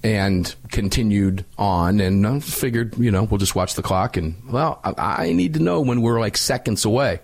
and 0.05 0.55
continued 0.71 1.45
on 1.59 2.01
and 2.01 2.27
I 2.27 2.41
figured 2.41 2.99
you 2.99 3.11
know 3.11 3.23
we'll 3.25 3.39
just 3.39 3.55
watch 3.55 3.75
the 3.75 3.83
clock 3.83 4.17
and 4.17 4.35
well 4.51 4.81
I, 4.83 5.27
I 5.27 5.33
need 5.33 5.55
to 5.55 5.61
know 5.61 5.81
when 5.81 6.03
we're 6.03 6.19
like 6.19 6.37
seconds 6.37 6.85
away, 6.85 7.21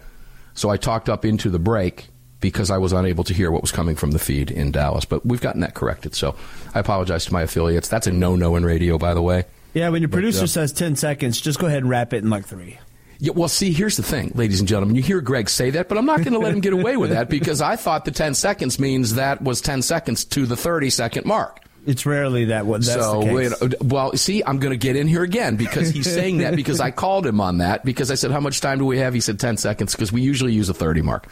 so 0.55 0.71
I 0.71 0.77
talked 0.77 1.09
up 1.09 1.25
into 1.25 1.51
the 1.51 1.59
break 1.59 2.07
because 2.41 2.71
I 2.71 2.79
was 2.79 2.93
unable 2.93 3.25
to 3.25 3.35
hear 3.35 3.51
what 3.51 3.63
was 3.63 3.73
coming 3.73 3.97
from 3.97 4.13
the 4.13 4.19
feed 4.19 4.51
in 4.51 4.71
Dallas. 4.71 5.05
But 5.05 5.27
we've 5.27 5.41
gotten 5.41 5.61
that 5.63 5.75
corrected. 5.75 6.15
So 6.15 6.37
I 6.75 6.79
apologize 6.79 7.25
to 7.27 7.33
my 7.33 7.43
affiliates. 7.43 7.89
That's 7.89 8.07
a 8.07 8.13
no 8.13 8.37
no 8.37 8.57
in 8.57 8.65
radio, 8.65 8.99
by 8.99 9.15
the 9.15 9.23
way. 9.23 9.45
Yeah, 9.75 9.89
when 9.91 10.03
your 10.03 10.09
But, 10.09 10.17
producer 10.19 10.45
uh, 10.45 10.47
says 10.47 10.73
10 10.73 10.97
seconds, 10.97 11.41
just 11.41 11.59
go 11.59 11.67
ahead 11.67 11.79
and 11.79 11.91
wrap 11.91 12.13
it 12.13 12.23
in 12.23 12.31
like 12.31 12.47
three. 12.47 12.79
Yeah, 13.21 13.33
well, 13.35 13.49
see, 13.49 13.73
here's 13.73 13.97
the 13.97 14.03
thing, 14.05 14.31
ladies 14.35 14.61
and 14.61 14.69
gentlemen. 14.69 14.95
You 14.95 15.03
hear 15.03 15.21
Greg 15.21 15.51
say 15.51 15.71
that, 15.71 15.89
but 15.89 15.99
I'm 15.99 16.07
not 16.07 16.19
going 16.19 16.33
to 16.33 16.39
let 16.39 16.55
him 16.55 16.61
get 16.61 16.73
away 16.73 16.97
with 16.97 17.11
that 17.11 17.29
because 17.29 17.61
I 17.61 17.75
thought 17.75 18.05
the 18.05 18.13
10 18.13 18.35
seconds 18.35 18.79
means 18.79 19.15
that 19.15 19.43
was 19.43 19.61
10 19.61 19.83
seconds 19.83 20.25
to 20.27 20.47
the 20.47 20.57
30 20.57 20.91
second 20.91 21.27
mark. 21.27 21.61
It's 21.87 22.05
rarely 22.05 22.47
that 22.47 22.67
what 22.67 22.83
that's 22.85 23.01
so, 23.01 23.21
the 23.21 23.27
case. 23.27 23.61
you 23.61 23.69
know, 23.69 23.75
well, 23.81 24.17
see, 24.17 24.43
I'm 24.45 24.59
going 24.59 24.73
to 24.73 24.77
get 24.77 24.97
in 24.97 25.07
here 25.07 25.23
again 25.23 25.57
because 25.57 25.91
he's 25.91 26.13
saying 26.13 26.39
that 26.39 26.55
because 26.57 26.81
I 26.81 26.91
called 26.91 27.27
him 27.27 27.41
on 27.41 27.59
that 27.59 27.85
because 27.85 28.11
I 28.11 28.15
said, 28.15 28.31
"How 28.31 28.41
much 28.41 28.61
time 28.61 28.79
do 28.79 28.85
we 28.85 28.99
have?" 28.99 29.15
He 29.15 29.21
said 29.21 29.41
10 29.41 29.57
seconds 29.57 29.95
because 29.95 30.13
we 30.13 30.21
usually 30.21 30.53
use 30.53 30.69
a 30.69 30.75
30 30.75 31.03
mark. 31.03 31.29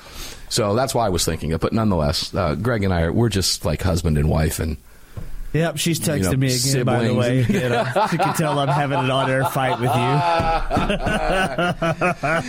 So 0.48 0.74
that's 0.74 0.94
why 0.94 1.06
I 1.06 1.08
was 1.10 1.24
thinking 1.24 1.52
it. 1.52 1.60
But 1.60 1.72
nonetheless, 1.72 2.34
uh, 2.34 2.54
Greg 2.54 2.84
and 2.84 2.94
I 2.94 3.10
we're 3.10 3.28
just 3.28 3.64
like 3.64 3.82
husband 3.82 4.16
and 4.16 4.30
wife, 4.30 4.58
and 4.58 4.76
Yep, 5.56 5.78
she's 5.78 5.98
texting 5.98 6.18
you 6.18 6.30
know, 6.30 6.36
me 6.36 6.54
again, 6.54 6.84
by 6.84 7.04
the 7.04 7.14
way. 7.14 7.46
You 7.56 7.68
know, 7.68 7.84
she 8.10 8.18
can 8.18 8.34
tell 8.34 8.58
I'm 8.58 8.68
having 8.68 8.98
an 8.98 9.10
on 9.10 9.30
air 9.30 9.44
fight 9.46 9.80
with 9.80 9.90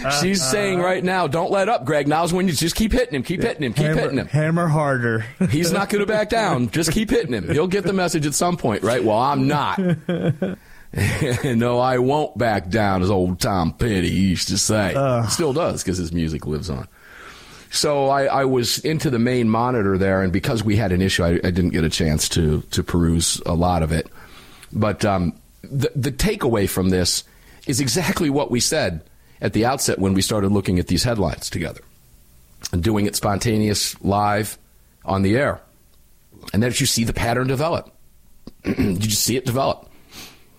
you. 0.03 0.11
she's 0.21 0.43
saying 0.43 0.79
right 0.79 1.03
now, 1.03 1.27
"Don't 1.27 1.51
let 1.51 1.69
up, 1.69 1.85
Greg. 1.85 2.07
Now's 2.07 2.33
when 2.33 2.47
you 2.47 2.53
just 2.53 2.75
keep 2.75 2.91
hitting 2.91 3.15
him, 3.15 3.23
keep 3.23 3.41
hitting 3.41 3.63
him, 3.63 3.73
keep 3.73 3.85
hammer, 3.85 4.01
hitting 4.01 4.17
him." 4.17 4.27
hammer 4.27 4.67
harder. 4.67 5.25
He's 5.49 5.71
not 5.71 5.89
going 5.89 6.01
to 6.01 6.05
back 6.05 6.29
down. 6.29 6.69
Just 6.69 6.91
keep 6.91 7.09
hitting 7.09 7.33
him. 7.33 7.49
He'll 7.49 7.67
get 7.67 7.85
the 7.85 7.93
message 7.93 8.25
at 8.25 8.33
some 8.33 8.57
point, 8.57 8.83
right? 8.83 9.03
Well, 9.03 9.17
I'm 9.17 9.47
not. 9.47 9.79
no, 11.43 11.79
I 11.79 11.99
won't 11.99 12.37
back 12.37 12.69
down, 12.69 13.01
as 13.03 13.09
old 13.09 13.39
Tom 13.39 13.73
Petty 13.73 14.09
used 14.09 14.49
to 14.49 14.57
say. 14.57 14.93
Uh. 14.93 15.25
Still 15.27 15.53
does, 15.53 15.83
because 15.83 15.97
his 15.97 16.11
music 16.11 16.45
lives 16.45 16.69
on. 16.69 16.87
So 17.71 18.07
I, 18.07 18.25
I 18.25 18.45
was 18.45 18.79
into 18.79 19.09
the 19.09 19.19
main 19.19 19.49
monitor 19.49 19.97
there, 19.97 20.21
and 20.21 20.31
because 20.31 20.63
we 20.63 20.77
had 20.77 20.91
an 20.91 21.01
issue, 21.01 21.23
I, 21.23 21.31
I 21.43 21.51
didn't 21.51 21.69
get 21.69 21.83
a 21.83 21.89
chance 21.89 22.29
to 22.29 22.61
to 22.61 22.83
peruse 22.83 23.41
a 23.45 23.53
lot 23.53 23.83
of 23.83 23.91
it. 23.91 24.07
But 24.71 25.05
um, 25.05 25.33
the 25.63 25.91
the 25.95 26.11
takeaway 26.11 26.69
from 26.69 26.89
this 26.89 27.23
is 27.65 27.79
exactly 27.79 28.29
what 28.29 28.49
we 28.49 28.59
said 28.59 29.03
at 29.41 29.53
the 29.53 29.65
outset 29.65 29.99
when 29.99 30.13
we 30.13 30.21
started 30.21 30.51
looking 30.51 30.79
at 30.79 30.87
these 30.87 31.03
headlines 31.03 31.49
together 31.49 31.81
and 32.71 32.83
doing 32.83 33.05
it 33.05 33.15
spontaneous 33.15 33.99
live 34.01 34.57
on 35.05 35.21
the 35.21 35.37
air. 35.37 35.61
And 36.53 36.63
that 36.63 36.79
you 36.79 36.85
see 36.85 37.03
the 37.03 37.13
pattern 37.13 37.47
develop. 37.47 37.93
Did 38.63 38.77
you 39.03 39.11
see 39.11 39.35
it 39.35 39.45
develop. 39.45 39.89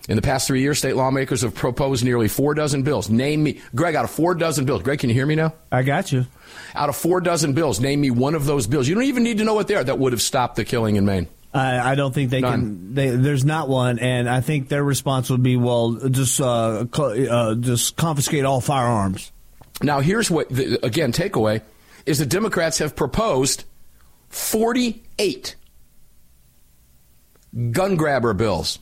In 0.07 0.15
the 0.15 0.21
past 0.21 0.47
three 0.47 0.61
years, 0.61 0.79
state 0.79 0.95
lawmakers 0.95 1.43
have 1.43 1.53
proposed 1.53 2.03
nearly 2.03 2.27
four 2.27 2.55
dozen 2.55 2.81
bills. 2.81 3.09
Name 3.09 3.43
me, 3.43 3.61
Greg, 3.75 3.93
out 3.93 4.05
of 4.05 4.11
four 4.11 4.33
dozen 4.33 4.65
bills. 4.65 4.81
Greg, 4.81 4.99
can 4.99 5.09
you 5.09 5.13
hear 5.13 5.25
me 5.25 5.35
now? 5.35 5.53
I 5.71 5.83
got 5.83 6.11
you. 6.11 6.25
Out 6.75 6.89
of 6.89 6.95
four 6.95 7.21
dozen 7.21 7.53
bills, 7.53 7.79
name 7.79 8.01
me 8.01 8.11
one 8.11 8.35
of 8.35 8.45
those 8.45 8.67
bills. 8.67 8.87
You 8.87 8.95
don't 8.95 9.05
even 9.05 9.23
need 9.23 9.39
to 9.39 9.43
know 9.43 9.53
what 9.53 9.67
they 9.67 9.75
are 9.75 9.83
that 9.83 9.99
would 9.99 10.13
have 10.13 10.21
stopped 10.21 10.55
the 10.55 10.65
killing 10.65 10.95
in 10.95 11.05
Maine. 11.05 11.27
I, 11.53 11.91
I 11.91 11.95
don't 11.95 12.13
think 12.13 12.29
they 12.29 12.41
None. 12.41 12.51
can. 12.51 12.93
They, 12.93 13.09
there's 13.09 13.43
not 13.43 13.69
one, 13.69 13.97
and 13.99 14.29
I 14.29 14.41
think 14.41 14.69
their 14.69 14.83
response 14.83 15.29
would 15.31 15.41
be, 15.41 15.57
"Well, 15.57 15.93
just 16.09 16.39
uh, 16.39 16.85
cl- 16.93 17.31
uh, 17.31 17.55
just 17.55 17.95
confiscate 17.95 18.45
all 18.45 18.61
firearms." 18.61 19.31
Now, 19.81 19.99
here's 19.99 20.29
what, 20.29 20.49
the, 20.49 20.83
again, 20.85 21.11
takeaway 21.11 21.61
is 22.05 22.19
the 22.19 22.25
Democrats 22.25 22.79
have 22.79 22.95
proposed 22.95 23.63
48 24.29 25.55
gun 27.71 27.95
grabber 27.95 28.33
bills 28.33 28.79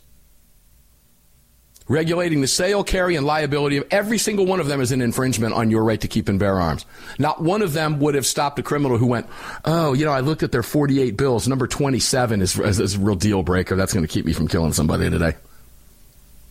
regulating 1.88 2.42
the 2.42 2.48
sale, 2.48 2.84
carry, 2.84 3.16
and 3.16 3.26
liability 3.26 3.78
of 3.78 3.88
every 3.92 4.18
single 4.18 4.46
one 4.46 4.60
of 4.60 4.68
them 4.68 4.82
is 4.82 4.92
an 4.92 5.02
infringement 5.02 5.54
on 5.54 5.70
your 5.70 5.84
right 5.84 6.02
to 6.02 6.08
keep 6.08 6.30
and 6.30 6.40
bear 6.40 6.60
arms. 6.60 6.86
Not 7.18 7.42
one 7.42 7.62
of 7.62 7.74
them 7.74 8.00
would 8.00 8.16
have 8.16 8.26
stopped 8.26 8.60
a 8.60 8.64
criminal 8.64 8.98
who 8.98 9.08
went, 9.08 9.28
oh, 9.66 9.94
you 9.94 10.06
know, 10.06 10.12
I 10.12 10.20
looked 10.20 10.44
at 10.44 10.52
their 10.52 10.64
48 10.64 11.18
bills. 11.18 11.48
Number 11.48 11.68
27 11.68 12.42
is, 12.42 12.60
is, 12.60 12.80
is 12.80 12.96
a 12.96 13.00
real 13.00 13.16
deal 13.16 13.44
breaker. 13.44 13.76
That's 13.76 13.94
going 13.94 14.06
to 14.06 14.12
keep 14.12 14.26
me 14.26 14.34
from 14.34 14.48
killing 14.48 14.74
somebody 14.74 15.10
today. 15.10 15.36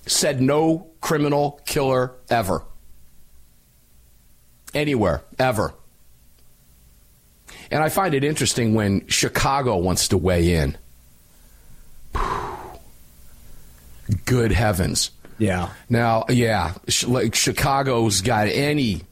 Said 0.07 0.41
no 0.41 0.89
criminal 1.01 1.61
killer 1.67 2.13
ever. 2.31 2.63
Anywhere, 4.75 5.23
ever. 5.39 5.75
And 7.71 7.83
I 7.83 7.89
find 7.89 8.15
it 8.15 8.23
interesting 8.23 8.75
when 8.75 9.07
Chicago 9.09 9.77
wants 9.79 10.09
to 10.09 10.17
weigh 10.17 10.55
in. 10.55 10.79
Good 14.25 14.53
heavens. 14.53 15.11
Yeah. 15.39 15.71
Now, 15.89 16.25
yeah, 16.29 16.75
like 17.07 17.35
Chicago's 17.35 18.21
got 18.23 18.49
any. 18.49 19.03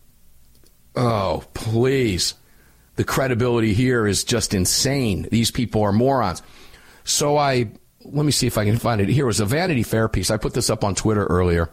Oh, 0.96 1.44
please. 1.54 2.34
The 2.96 3.04
credibility 3.04 3.74
here 3.74 4.06
is 4.06 4.24
just 4.24 4.54
insane. 4.54 5.28
These 5.30 5.50
people 5.50 5.82
are 5.82 5.92
morons. 5.92 6.42
So 7.02 7.36
I, 7.36 7.68
let 8.04 8.24
me 8.24 8.32
see 8.32 8.46
if 8.46 8.56
I 8.56 8.64
can 8.64 8.78
find 8.78 9.00
it. 9.00 9.08
Here 9.08 9.26
was 9.26 9.40
a 9.40 9.44
Vanity 9.44 9.82
Fair 9.82 10.08
piece. 10.08 10.30
I 10.30 10.36
put 10.36 10.54
this 10.54 10.70
up 10.70 10.84
on 10.84 10.94
Twitter 10.94 11.26
earlier. 11.26 11.70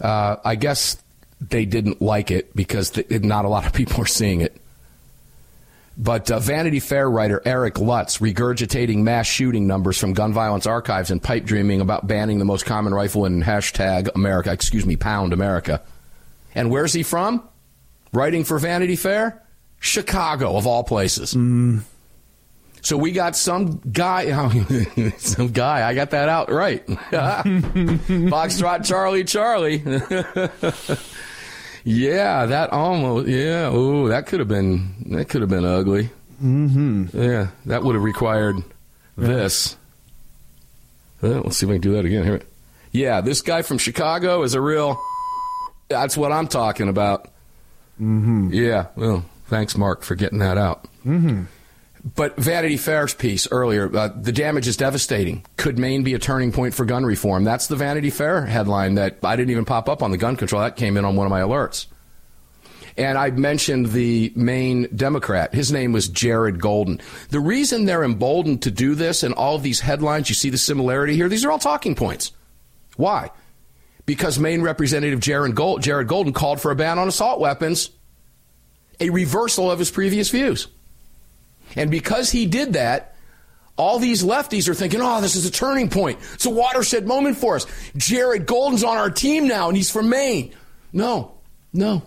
Uh, 0.00 0.36
I 0.44 0.56
guess 0.56 1.02
they 1.40 1.64
didn't 1.64 2.02
like 2.02 2.30
it 2.30 2.54
because 2.54 2.90
th- 2.90 3.22
not 3.22 3.44
a 3.46 3.48
lot 3.48 3.66
of 3.66 3.72
people 3.72 4.02
are 4.02 4.06
seeing 4.06 4.42
it. 4.42 4.60
But 5.96 6.30
uh, 6.30 6.38
Vanity 6.38 6.80
Fair 6.80 7.10
writer 7.10 7.42
Eric 7.44 7.78
Lutz 7.78 8.18
regurgitating 8.18 8.98
mass 8.98 9.26
shooting 9.26 9.66
numbers 9.66 9.98
from 9.98 10.12
gun 10.12 10.32
violence 10.32 10.66
archives 10.66 11.10
and 11.10 11.22
pipe 11.22 11.44
dreaming 11.44 11.80
about 11.80 12.06
banning 12.06 12.38
the 12.38 12.44
most 12.44 12.64
common 12.64 12.94
rifle 12.94 13.26
in 13.26 13.42
hashtag 13.42 14.08
America, 14.14 14.52
excuse 14.52 14.86
me, 14.86 14.96
pound 14.96 15.32
America. 15.32 15.82
And 16.54 16.70
where's 16.70 16.92
he 16.92 17.02
from? 17.02 17.46
Writing 18.12 18.44
for 18.44 18.58
Vanity 18.58 18.96
Fair? 18.96 19.42
Chicago, 19.78 20.56
of 20.56 20.66
all 20.66 20.84
places. 20.84 21.36
So 22.82 22.96
we 22.96 23.12
got 23.12 23.36
some 23.36 23.80
guy, 23.92 24.30
some 25.18 25.48
guy, 25.48 25.88
I 25.88 25.94
got 25.94 26.10
that 26.10 26.28
out 26.28 26.50
right. 26.50 26.86
Foxtrot 26.86 28.86
Charlie 28.86 29.24
Charlie. 29.24 29.82
Yeah, 31.84 32.46
that 32.46 32.70
almost. 32.70 33.28
Yeah, 33.28 33.70
oh, 33.72 34.08
that 34.08 34.26
could 34.26 34.40
have 34.40 34.48
been. 34.48 34.94
That 35.10 35.28
could 35.28 35.40
have 35.40 35.50
been 35.50 35.64
ugly. 35.64 36.10
Mm-hmm. 36.42 37.06
Yeah, 37.12 37.48
that 37.66 37.82
would 37.82 37.94
have 37.94 38.04
required 38.04 38.56
this. 39.16 39.76
Well, 41.20 41.42
let's 41.42 41.58
see 41.58 41.66
if 41.66 41.70
I 41.70 41.74
can 41.74 41.82
do 41.82 41.92
that 41.92 42.04
again. 42.04 42.24
Here. 42.24 42.40
Yeah, 42.92 43.20
this 43.20 43.42
guy 43.42 43.62
from 43.62 43.78
Chicago 43.78 44.42
is 44.42 44.54
a 44.54 44.60
real. 44.60 45.00
That's 45.88 46.16
what 46.16 46.32
I'm 46.32 46.48
talking 46.48 46.88
about. 46.88 47.26
Mm-hmm. 48.00 48.50
Yeah. 48.52 48.86
Well, 48.96 49.24
thanks, 49.46 49.76
Mark, 49.76 50.02
for 50.02 50.14
getting 50.14 50.38
that 50.38 50.56
out. 50.56 50.84
Mm-hmm. 51.04 51.44
But 52.02 52.36
Vanity 52.36 52.78
Fair's 52.78 53.12
piece 53.12 53.46
earlier, 53.50 53.94
uh, 53.94 54.08
the 54.08 54.32
damage 54.32 54.66
is 54.66 54.76
devastating. 54.76 55.44
Could 55.56 55.78
Maine 55.78 56.02
be 56.02 56.14
a 56.14 56.18
turning 56.18 56.50
point 56.50 56.74
for 56.74 56.84
gun 56.84 57.04
reform? 57.04 57.44
That's 57.44 57.66
the 57.66 57.76
Vanity 57.76 58.10
Fair 58.10 58.46
headline 58.46 58.94
that 58.94 59.18
I 59.22 59.36
didn't 59.36 59.50
even 59.50 59.66
pop 59.66 59.88
up 59.88 60.02
on 60.02 60.10
the 60.10 60.16
gun 60.16 60.36
control. 60.36 60.62
That 60.62 60.76
came 60.76 60.96
in 60.96 61.04
on 61.04 61.16
one 61.16 61.26
of 61.26 61.30
my 61.30 61.40
alerts. 61.40 61.86
And 62.96 63.18
I 63.18 63.30
mentioned 63.30 63.92
the 63.92 64.32
Maine 64.34 64.88
Democrat. 64.94 65.54
His 65.54 65.70
name 65.70 65.92
was 65.92 66.08
Jared 66.08 66.60
Golden. 66.60 67.00
The 67.30 67.40
reason 67.40 67.84
they're 67.84 68.04
emboldened 68.04 68.62
to 68.62 68.70
do 68.70 68.94
this 68.94 69.22
and 69.22 69.34
all 69.34 69.56
of 69.56 69.62
these 69.62 69.80
headlines, 69.80 70.28
you 70.28 70.34
see 70.34 70.50
the 70.50 70.58
similarity 70.58 71.14
here, 71.14 71.28
these 71.28 71.44
are 71.44 71.50
all 71.50 71.58
talking 71.58 71.94
points. 71.94 72.32
Why? 72.96 73.30
Because 74.06 74.38
Maine 74.38 74.62
Representative 74.62 75.20
Jared, 75.20 75.54
Gold, 75.54 75.82
Jared 75.82 76.08
Golden 76.08 76.32
called 76.32 76.60
for 76.60 76.70
a 76.70 76.76
ban 76.76 76.98
on 76.98 77.08
assault 77.08 77.40
weapons, 77.40 77.90
a 78.98 79.10
reversal 79.10 79.70
of 79.70 79.78
his 79.78 79.90
previous 79.90 80.30
views. 80.30 80.66
And 81.76 81.90
because 81.90 82.30
he 82.30 82.46
did 82.46 82.74
that, 82.74 83.14
all 83.76 83.98
these 83.98 84.22
lefties 84.22 84.68
are 84.68 84.74
thinking, 84.74 85.00
oh, 85.00 85.20
this 85.20 85.36
is 85.36 85.46
a 85.46 85.50
turning 85.50 85.88
point. 85.88 86.18
It's 86.34 86.46
a 86.46 86.50
watershed 86.50 87.06
moment 87.06 87.38
for 87.38 87.56
us. 87.56 87.66
Jared 87.96 88.46
Golden's 88.46 88.84
on 88.84 88.96
our 88.98 89.10
team 89.10 89.48
now, 89.48 89.68
and 89.68 89.76
he's 89.76 89.90
from 89.90 90.10
Maine. 90.10 90.54
No, 90.92 91.32
no, 91.72 92.02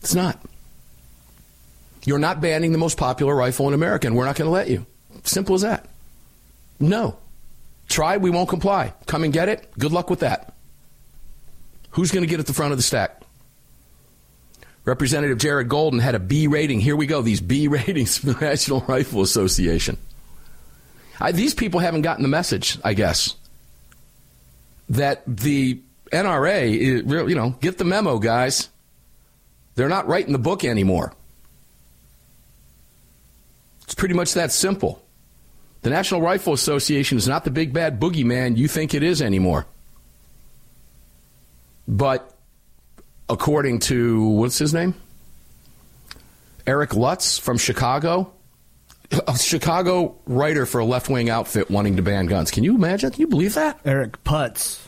it's 0.00 0.14
not. 0.14 0.40
You're 2.04 2.18
not 2.18 2.40
banning 2.40 2.72
the 2.72 2.78
most 2.78 2.96
popular 2.96 3.34
rifle 3.34 3.68
in 3.68 3.74
America, 3.74 4.06
and 4.06 4.16
we're 4.16 4.24
not 4.24 4.36
going 4.36 4.46
to 4.46 4.52
let 4.52 4.70
you. 4.70 4.86
Simple 5.24 5.54
as 5.54 5.62
that. 5.62 5.86
No. 6.78 7.18
Try, 7.88 8.16
we 8.16 8.30
won't 8.30 8.48
comply. 8.48 8.94
Come 9.06 9.24
and 9.24 9.32
get 9.32 9.48
it. 9.48 9.70
Good 9.78 9.92
luck 9.92 10.08
with 10.08 10.20
that. 10.20 10.54
Who's 11.90 12.10
going 12.10 12.22
to 12.22 12.28
get 12.28 12.40
at 12.40 12.46
the 12.46 12.54
front 12.54 12.72
of 12.72 12.78
the 12.78 12.82
stack? 12.82 13.19
Representative 14.84 15.38
Jared 15.38 15.68
Golden 15.68 16.00
had 16.00 16.14
a 16.14 16.18
B 16.18 16.46
rating. 16.46 16.80
Here 16.80 16.96
we 16.96 17.06
go, 17.06 17.22
these 17.22 17.40
B 17.40 17.68
ratings 17.68 18.18
from 18.18 18.32
the 18.32 18.40
National 18.40 18.80
Rifle 18.80 19.22
Association. 19.22 19.96
I, 21.20 21.32
these 21.32 21.54
people 21.54 21.80
haven't 21.80 22.02
gotten 22.02 22.22
the 22.22 22.28
message, 22.28 22.78
I 22.82 22.94
guess, 22.94 23.34
that 24.88 25.22
the 25.26 25.80
NRA, 26.10 26.74
is, 26.74 27.02
you 27.28 27.34
know, 27.34 27.50
get 27.60 27.78
the 27.78 27.84
memo, 27.84 28.18
guys. 28.18 28.68
They're 29.74 29.88
not 29.88 30.08
writing 30.08 30.32
the 30.32 30.38
book 30.38 30.64
anymore. 30.64 31.12
It's 33.82 33.94
pretty 33.94 34.14
much 34.14 34.34
that 34.34 34.50
simple. 34.50 35.02
The 35.82 35.90
National 35.90 36.20
Rifle 36.20 36.52
Association 36.52 37.18
is 37.18 37.28
not 37.28 37.44
the 37.44 37.50
big 37.50 37.72
bad 37.72 38.00
boogeyman 38.00 38.56
you 38.56 38.68
think 38.68 38.94
it 38.94 39.02
is 39.02 39.22
anymore. 39.22 39.66
But 41.88 42.34
according 43.30 43.78
to 43.78 44.22
what's 44.28 44.58
his 44.58 44.74
name? 44.74 44.94
Eric 46.66 46.94
Lutz 46.94 47.38
from 47.38 47.56
Chicago, 47.56 48.32
a 49.26 49.38
Chicago 49.38 50.16
writer 50.26 50.66
for 50.66 50.80
a 50.80 50.84
left 50.84 51.08
wing 51.08 51.30
outfit 51.30 51.70
wanting 51.70 51.96
to 51.96 52.02
ban 52.02 52.26
guns. 52.26 52.50
Can 52.50 52.64
you 52.64 52.74
imagine? 52.74 53.10
Can 53.10 53.20
you 53.20 53.26
believe 53.28 53.54
that? 53.54 53.80
Eric 53.84 54.22
Putz. 54.24 54.80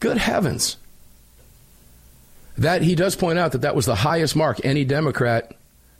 Good 0.00 0.16
heavens. 0.16 0.76
That 2.58 2.82
he 2.82 2.94
does 2.94 3.16
point 3.16 3.38
out 3.38 3.52
that 3.52 3.62
that 3.62 3.76
was 3.76 3.86
the 3.86 3.94
highest 3.94 4.34
mark 4.34 4.64
any 4.64 4.84
Democrat 4.84 5.54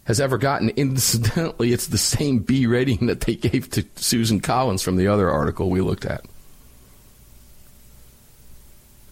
has 0.04 0.20
ever 0.20 0.36
gotten. 0.36 0.70
Incidentally, 0.70 1.72
it's 1.72 1.86
the 1.86 1.98
same 1.98 2.40
B 2.40 2.66
rating 2.66 3.06
that 3.06 3.20
they 3.20 3.36
gave 3.36 3.70
to 3.70 3.84
Susan 3.96 4.40
Collins 4.40 4.82
from 4.82 4.96
the 4.96 5.06
other 5.06 5.30
article 5.30 5.70
we 5.70 5.80
looked 5.80 6.04
at 6.04 6.24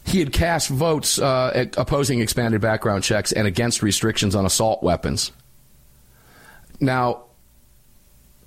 he 0.09 0.21
had 0.21 0.33
cast 0.33 0.69
votes 0.69 1.19
uh, 1.19 1.67
opposing 1.77 2.21
expanded 2.21 2.61
background 2.61 3.05
checks 3.05 3.33
and 3.33 3.47
against 3.47 3.83
restrictions 3.83 4.35
on 4.35 4.47
assault 4.47 4.83
weapons. 4.83 5.33
Now, 6.81 7.25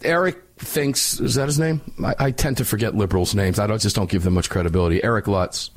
Eric 0.04 0.42
thinks 0.58 1.20
is 1.20 1.36
that 1.36 1.46
his 1.46 1.60
name? 1.60 1.82
I, 2.04 2.16
I 2.18 2.32
tend 2.32 2.58
to 2.58 2.66
forget 2.66 2.96
liberals' 2.96 3.36
names. 3.36 3.60
I 3.60 3.68
don't, 3.68 3.82
just 3.82 3.96
don't 3.96 4.10
give 4.10 4.24
them 4.24 4.34
much 4.34 4.50
credibility. 4.50 5.04
Eric 5.04 5.28
Lutz. 5.28 5.70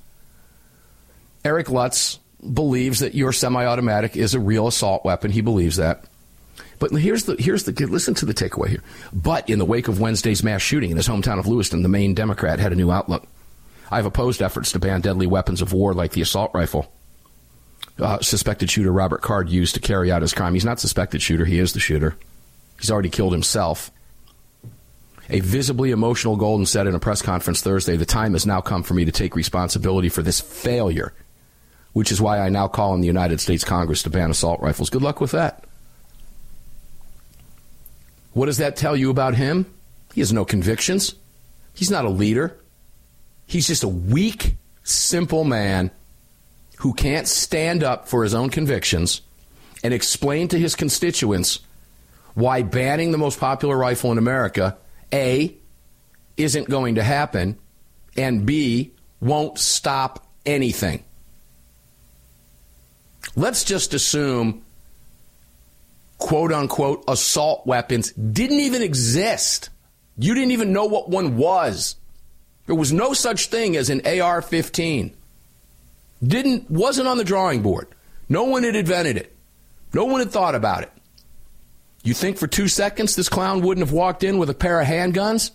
Eric 1.45 1.69
Lutz 1.69 2.19
believes 2.53 3.01
that 3.01 3.15
your 3.15 3.33
semi-automatic 3.33 4.17
is 4.17 4.35
a 4.35 4.41
real 4.41 4.67
assault 4.67 5.05
weapon. 5.05 5.31
He 5.31 5.43
believes 5.43 5.77
that. 5.77 6.05
But 6.79 6.93
here's 6.93 7.25
the 7.25 7.37
here's 7.39 7.65
the 7.65 7.73
listen 7.87 8.15
to 8.15 8.27
the 8.27 8.35
takeaway 8.35 8.69
here. 8.69 8.83
But 9.13 9.49
in 9.49 9.59
the 9.59 9.65
wake 9.65 9.89
of 9.89 10.01
Wednesday's 10.01 10.43
mass 10.43 10.63
shooting 10.63 10.91
in 10.91 10.97
his 10.97 11.09
hometown 11.09 11.39
of 11.39 11.47
Lewiston, 11.47 11.83
the 11.83 11.89
Maine 11.89 12.15
Democrat 12.15 12.59
had 12.59 12.73
a 12.73 12.77
new 12.77 12.91
outlook. 12.91 13.27
I've 13.91 14.07
opposed 14.07 14.43
efforts 14.43 14.73
to 14.73 14.79
ban 14.79 15.01
deadly 15.01 15.27
weapons 15.27 15.63
of 15.63 15.73
war 15.73 15.95
like 15.95 16.13
the 16.13 16.23
assault 16.23 16.51
rifle. 16.55 16.93
Uh, 17.99 18.19
suspected 18.21 18.71
shooter 18.71 18.93
Robert 18.93 19.23
Card 19.23 19.49
used 19.49 19.75
to 19.75 19.81
carry 19.81 20.11
out 20.11 20.23
his 20.23 20.35
crime. 20.35 20.55
He's 20.55 20.65
not 20.65 20.81
suspected 20.81 21.23
shooter, 21.23 21.45
he 21.45 21.59
is 21.59 21.73
the 21.73 21.81
shooter. 21.81 22.17
He's 22.81 22.91
already 22.91 23.11
killed 23.11 23.33
himself. 23.33 23.91
A 25.31 25.41
visibly 25.41 25.91
emotional 25.91 26.37
Golden 26.37 26.67
said 26.67 26.87
in 26.87 26.95
a 26.95 27.01
press 27.01 27.23
conference 27.23 27.63
Thursday, 27.63 27.97
The 27.97 28.05
time 28.05 28.33
has 28.33 28.47
now 28.47 28.61
come 28.61 28.83
for 28.83 28.95
me 28.95 29.05
to 29.05 29.13
take 29.13 29.37
responsibility 29.37 30.09
for 30.09 30.23
this 30.23 30.41
failure, 30.41 31.15
which 31.93 32.13
is 32.13 32.21
why 32.21 32.41
I 32.41 32.49
now 32.49 32.69
call 32.69 32.93
on 32.93 33.01
the 33.01 33.07
United 33.07 33.41
States 33.41 33.65
Congress 33.65 34.03
to 34.03 34.11
ban 34.11 34.31
assault 34.31 34.61
rifles. 34.61 34.91
Good 34.91 35.03
luck 35.03 35.21
with 35.21 35.31
that. 35.31 35.65
What 38.33 38.47
does 38.47 38.59
that 38.59 38.77
tell 38.77 38.97
you 38.97 39.11
about 39.11 39.37
him? 39.37 39.73
He 40.13 40.21
has 40.21 40.33
no 40.33 40.45
convictions. 40.45 41.15
He's 41.75 41.91
not 41.91 42.05
a 42.05 42.11
leader. 42.11 42.59
He's 43.47 43.67
just 43.67 43.85
a 43.85 43.89
weak, 43.89 44.57
simple 44.83 45.45
man 45.45 45.91
who 46.79 46.95
can't 46.95 47.27
stand 47.29 47.83
up 47.83 48.09
for 48.09 48.23
his 48.23 48.35
own 48.35 48.51
convictions 48.51 49.21
and 49.83 49.95
explain 49.95 50.49
to 50.49 50.59
his 50.59 50.75
constituents 50.75 51.61
why 52.35 52.63
banning 52.63 53.13
the 53.13 53.19
most 53.19 53.39
popular 53.39 53.77
rifle 53.77 54.11
in 54.13 54.19
America, 54.19 54.77
A, 55.13 55.55
isn't 56.37 56.69
going 56.69 56.97
to 56.97 57.03
happen, 57.03 57.59
and 58.17 58.45
B, 58.45 58.93
won't 59.21 59.59
stop 59.59 60.27
anything. 60.45 61.05
Let's 63.37 63.65
just 63.65 63.95
assume, 63.95 64.63
quote 66.19 66.53
unquote, 66.53 67.05
assault 67.09 67.67
weapons 67.67 68.13
didn't 68.13 68.61
even 68.61 68.83
exist. 68.83 69.71
You 70.19 70.35
didn't 70.35 70.53
even 70.53 70.73
know 70.73 70.85
what 70.85 71.09
one 71.09 71.37
was. 71.37 71.97
There 72.67 72.75
was 72.75 72.93
no 72.93 73.13
such 73.13 73.49
thing 73.49 73.77
as 73.77 73.91
an 73.91 74.01
AR-15. 74.01 75.13
Didn't 76.23 76.71
wasn't 76.71 77.09
on 77.09 77.19
the 77.19 77.25
drawing 77.25 77.63
board. 77.63 77.89
No 78.29 78.45
one 78.45 78.63
had 78.63 78.77
invented 78.77 79.17
it. 79.17 79.35
No 79.93 80.07
one 80.07 80.21
had 80.21 80.31
thought 80.31 80.55
about 80.55 80.83
it. 80.83 80.93
You 82.03 82.15
think 82.15 82.39
for 82.39 82.47
two 82.47 82.69
seconds 82.69 83.17
this 83.17 83.29
clown 83.29 83.63
wouldn't 83.63 83.87
have 83.87 83.95
walked 83.95 84.25
in 84.25 84.39
with 84.39 84.51
a 84.51 84.55
pair 84.55 84.81
of 84.81 84.87
handguns? 84.87 85.51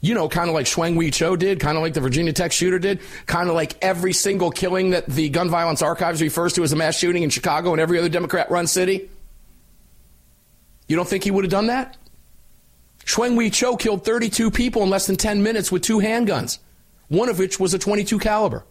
You 0.00 0.14
know, 0.14 0.28
kind 0.28 0.48
of 0.48 0.54
like 0.54 0.66
Seung-Hui 0.66 1.10
Cho 1.10 1.36
did, 1.36 1.60
kind 1.60 1.76
of 1.76 1.82
like 1.82 1.94
the 1.94 2.00
Virginia 2.00 2.32
Tech 2.32 2.52
shooter 2.52 2.78
did, 2.78 3.00
kind 3.26 3.48
of 3.48 3.54
like 3.54 3.76
every 3.82 4.12
single 4.12 4.50
killing 4.50 4.90
that 4.90 5.06
the 5.06 5.28
Gun 5.28 5.48
Violence 5.50 5.82
Archives 5.82 6.20
refers 6.22 6.52
to 6.54 6.62
as 6.62 6.72
a 6.72 6.76
mass 6.76 6.96
shooting 6.96 7.22
in 7.22 7.30
Chicago 7.30 7.72
and 7.72 7.80
every 7.80 7.98
other 7.98 8.08
Democrat 8.08 8.50
run 8.50 8.66
city. 8.66 9.10
You 10.88 10.96
don't 10.96 11.08
think 11.08 11.24
he 11.24 11.30
would 11.30 11.44
have 11.44 11.50
done 11.50 11.66
that? 11.68 11.96
Seung-Hui 13.04 13.50
Cho 13.50 13.76
killed 13.76 14.04
32 14.04 14.50
people 14.50 14.82
in 14.82 14.90
less 14.90 15.06
than 15.06 15.16
10 15.16 15.42
minutes 15.42 15.72
with 15.72 15.82
two 15.82 15.98
handguns, 15.98 16.58
one 17.08 17.28
of 17.28 17.38
which 17.38 17.58
was 17.58 17.74
a 17.74 17.78
22 17.78 18.18
caliber. 18.18 18.64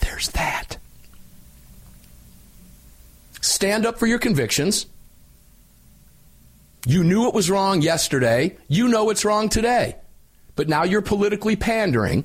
There's 0.00 0.28
that. 0.30 0.78
Stand 3.40 3.86
up 3.86 3.98
for 3.98 4.06
your 4.06 4.18
convictions. 4.18 4.86
You 6.86 7.04
knew 7.04 7.28
it 7.28 7.34
was 7.34 7.50
wrong 7.50 7.82
yesterday. 7.82 8.56
You 8.68 8.88
know 8.88 9.10
it's 9.10 9.24
wrong 9.24 9.48
today. 9.48 9.96
But 10.56 10.68
now 10.68 10.82
you're 10.82 11.02
politically 11.02 11.56
pandering 11.56 12.24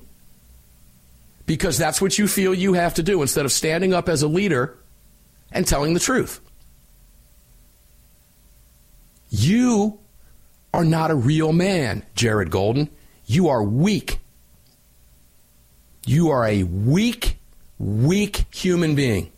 because 1.45 1.77
that's 1.77 2.01
what 2.01 2.17
you 2.17 2.27
feel 2.27 2.53
you 2.53 2.73
have 2.73 2.95
to 2.95 3.03
do 3.03 3.21
instead 3.21 3.45
of 3.45 3.51
standing 3.51 3.93
up 3.93 4.09
as 4.09 4.21
a 4.21 4.27
leader 4.27 4.77
and 5.51 5.65
telling 5.65 5.93
the 5.93 5.99
truth. 5.99 6.41
You 9.29 9.99
are 10.73 10.85
not 10.85 11.11
a 11.11 11.15
real 11.15 11.53
man, 11.53 12.03
Jared 12.15 12.51
Golden. 12.51 12.89
You 13.25 13.49
are 13.49 13.63
weak. 13.63 14.19
You 16.05 16.29
are 16.29 16.45
a 16.45 16.63
weak, 16.63 17.37
weak 17.77 18.45
human 18.53 18.95
being 18.95 19.31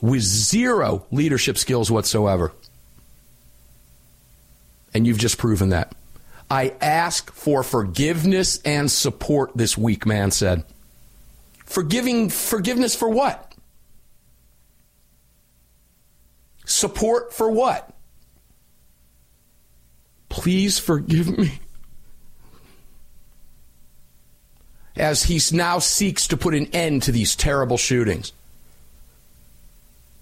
with 0.00 0.22
zero 0.22 1.06
leadership 1.10 1.58
skills 1.58 1.90
whatsoever. 1.90 2.52
And 4.94 5.06
you've 5.06 5.18
just 5.18 5.38
proven 5.38 5.70
that. 5.70 5.94
I 6.50 6.74
ask 6.80 7.32
for 7.32 7.62
forgiveness 7.62 8.60
and 8.62 8.90
support, 8.90 9.52
this 9.54 9.76
weak 9.76 10.06
man 10.06 10.30
said. 10.30 10.64
Forgiving 11.66 12.30
forgiveness 12.30 12.94
for 12.94 13.08
what? 13.08 13.54
Support 16.64 17.34
for 17.34 17.50
what? 17.50 17.94
Please 20.28 20.78
forgive 20.78 21.36
me. 21.36 21.60
As 24.96 25.22
he 25.22 25.40
now 25.56 25.78
seeks 25.78 26.26
to 26.28 26.36
put 26.36 26.54
an 26.54 26.66
end 26.72 27.04
to 27.04 27.12
these 27.12 27.36
terrible 27.36 27.76
shootings. 27.76 28.32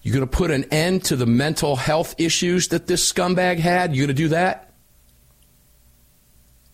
You're 0.03 0.15
going 0.15 0.29
to 0.29 0.37
put 0.37 0.51
an 0.51 0.65
end 0.65 1.05
to 1.07 1.17
the 1.17 1.27
mental 1.27 1.75
health 1.75 2.15
issues 2.19 2.69
that 2.69 2.87
this 2.87 3.13
scumbag 3.13 3.59
had? 3.59 3.97
You're 3.97 4.07
going 4.07 4.17
to 4.17 4.23
do 4.23 4.29
that? 4.29 4.67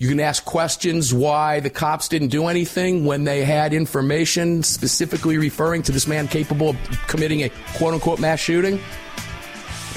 You 0.03 0.09
can 0.09 0.18
ask 0.18 0.45
questions 0.45 1.14
why 1.14 1.61
the 1.61 1.71
cops 1.71 2.09
didn't 2.09 2.29
do 2.29 2.49
anything 2.49 3.05
when 3.05 3.23
they 3.23 3.45
had 3.45 3.73
information 3.73 4.64
specifically 4.64 5.38
referring 5.38 5.83
to 5.85 5.92
this 5.92 6.09
man 6.09 6.27
capable 6.27 6.71
of 6.71 6.77
committing 7.07 7.45
a 7.45 7.51
quote 7.77 7.95
unquote 7.95 8.18
mass 8.18 8.40
shooting. 8.40 8.81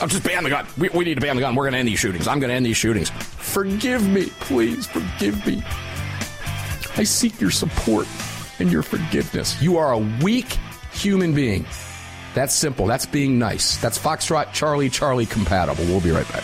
I'm 0.01 0.10
just 0.10 0.23
ban 0.23 0.43
the 0.43 0.49
gun. 0.49 0.65
We, 0.77 0.89
we 0.89 1.05
need 1.05 1.15
to 1.15 1.21
ban 1.21 1.36
the 1.36 1.41
gun. 1.41 1.55
We're 1.55 1.63
going 1.63 1.73
to 1.73 1.79
end 1.79 1.88
these 1.88 1.99
shootings. 1.99 2.27
I'm 2.27 2.39
going 2.39 2.49
to 2.49 2.55
end 2.55 2.65
these 2.65 2.77
shootings. 2.77 3.10
Forgive 3.10 4.08
me, 4.08 4.25
please, 4.41 4.88
forgive 4.88 5.45
me. 5.45 5.63
I 6.97 7.03
seek 7.03 7.39
your 7.41 7.51
support 7.51 8.08
and 8.60 8.71
your 8.71 8.84
forgiveness. 8.84 9.62
You 9.62 9.77
are 9.77 9.91
a 9.93 9.97
weak 9.97 10.58
human 10.91 11.34
being. 11.34 11.65
That's 12.34 12.53
simple. 12.53 12.86
That's 12.86 13.05
being 13.05 13.39
nice. 13.39 13.77
That's 13.77 13.97
Foxtrot 13.97 14.53
Charlie 14.53 14.89
Charlie 14.89 15.25
compatible. 15.25 15.86
We'll 15.86 16.01
be 16.01 16.12
right 16.12 16.27
back. 16.29 16.43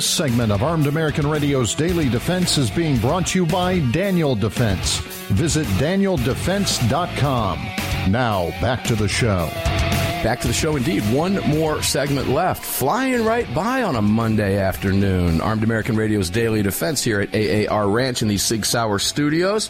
This 0.00 0.08
segment 0.08 0.50
of 0.50 0.62
Armed 0.62 0.86
American 0.86 1.28
Radio's 1.28 1.74
Daily 1.74 2.08
Defense 2.08 2.56
is 2.56 2.70
being 2.70 2.96
brought 2.96 3.26
to 3.26 3.38
you 3.38 3.44
by 3.44 3.80
Daniel 3.90 4.34
Defense. 4.34 4.96
Visit 5.28 5.66
danieldefense.com. 5.76 7.58
Now, 8.10 8.48
back 8.62 8.82
to 8.84 8.94
the 8.94 9.08
show. 9.08 9.50
Back 10.24 10.40
to 10.40 10.46
the 10.46 10.54
show 10.54 10.76
indeed. 10.76 11.02
One 11.12 11.34
more 11.50 11.82
segment 11.82 12.30
left. 12.30 12.64
Flying 12.64 13.26
right 13.26 13.54
by 13.54 13.82
on 13.82 13.94
a 13.94 14.00
Monday 14.00 14.56
afternoon. 14.56 15.42
Armed 15.42 15.64
American 15.64 15.96
Radio's 15.96 16.30
Daily 16.30 16.62
Defense 16.62 17.04
here 17.04 17.20
at 17.20 17.34
AAR 17.34 17.86
Ranch 17.86 18.22
in 18.22 18.28
the 18.28 18.38
Sig 18.38 18.64
Sauer 18.64 18.98
studios. 18.98 19.68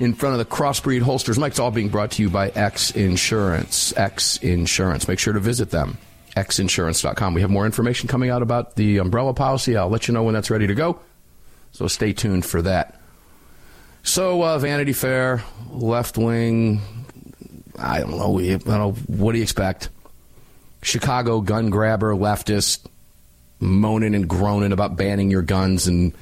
In 0.00 0.14
front 0.14 0.32
of 0.32 0.38
the 0.38 0.46
Crossbreed 0.46 1.02
Holsters. 1.02 1.38
Mike's 1.38 1.58
all 1.58 1.70
being 1.70 1.90
brought 1.90 2.12
to 2.12 2.22
you 2.22 2.30
by 2.30 2.48
X 2.48 2.92
Insurance. 2.92 3.94
X 3.94 4.38
Insurance. 4.38 5.06
Make 5.06 5.18
sure 5.18 5.34
to 5.34 5.40
visit 5.40 5.68
them. 5.68 5.98
Xinsurance.com. 6.36 7.34
We 7.34 7.40
have 7.40 7.50
more 7.50 7.64
information 7.66 8.08
coming 8.08 8.30
out 8.30 8.42
about 8.42 8.76
the 8.76 8.98
umbrella 8.98 9.32
policy. 9.34 9.76
I'll 9.76 9.88
let 9.88 10.06
you 10.06 10.14
know 10.14 10.22
when 10.22 10.34
that's 10.34 10.50
ready 10.50 10.66
to 10.66 10.74
go. 10.74 11.00
So 11.72 11.86
stay 11.88 12.12
tuned 12.12 12.44
for 12.44 12.62
that. 12.62 13.00
So, 14.02 14.42
uh, 14.44 14.58
Vanity 14.58 14.92
Fair, 14.92 15.42
left 15.70 16.16
wing, 16.16 16.80
I 17.78 18.00
don't 18.00 18.10
know. 18.12 18.38
I 18.38 18.56
don't 18.56 18.66
know. 18.66 18.92
What 19.06 19.32
do 19.32 19.38
you 19.38 19.42
expect? 19.42 19.88
Chicago 20.82 21.40
gun 21.40 21.70
grabber, 21.70 22.14
leftist, 22.14 22.86
moaning 23.58 24.14
and 24.14 24.28
groaning 24.28 24.70
about 24.72 24.96
banning 24.96 25.30
your 25.30 25.42
guns 25.42 25.88
and 25.88 26.12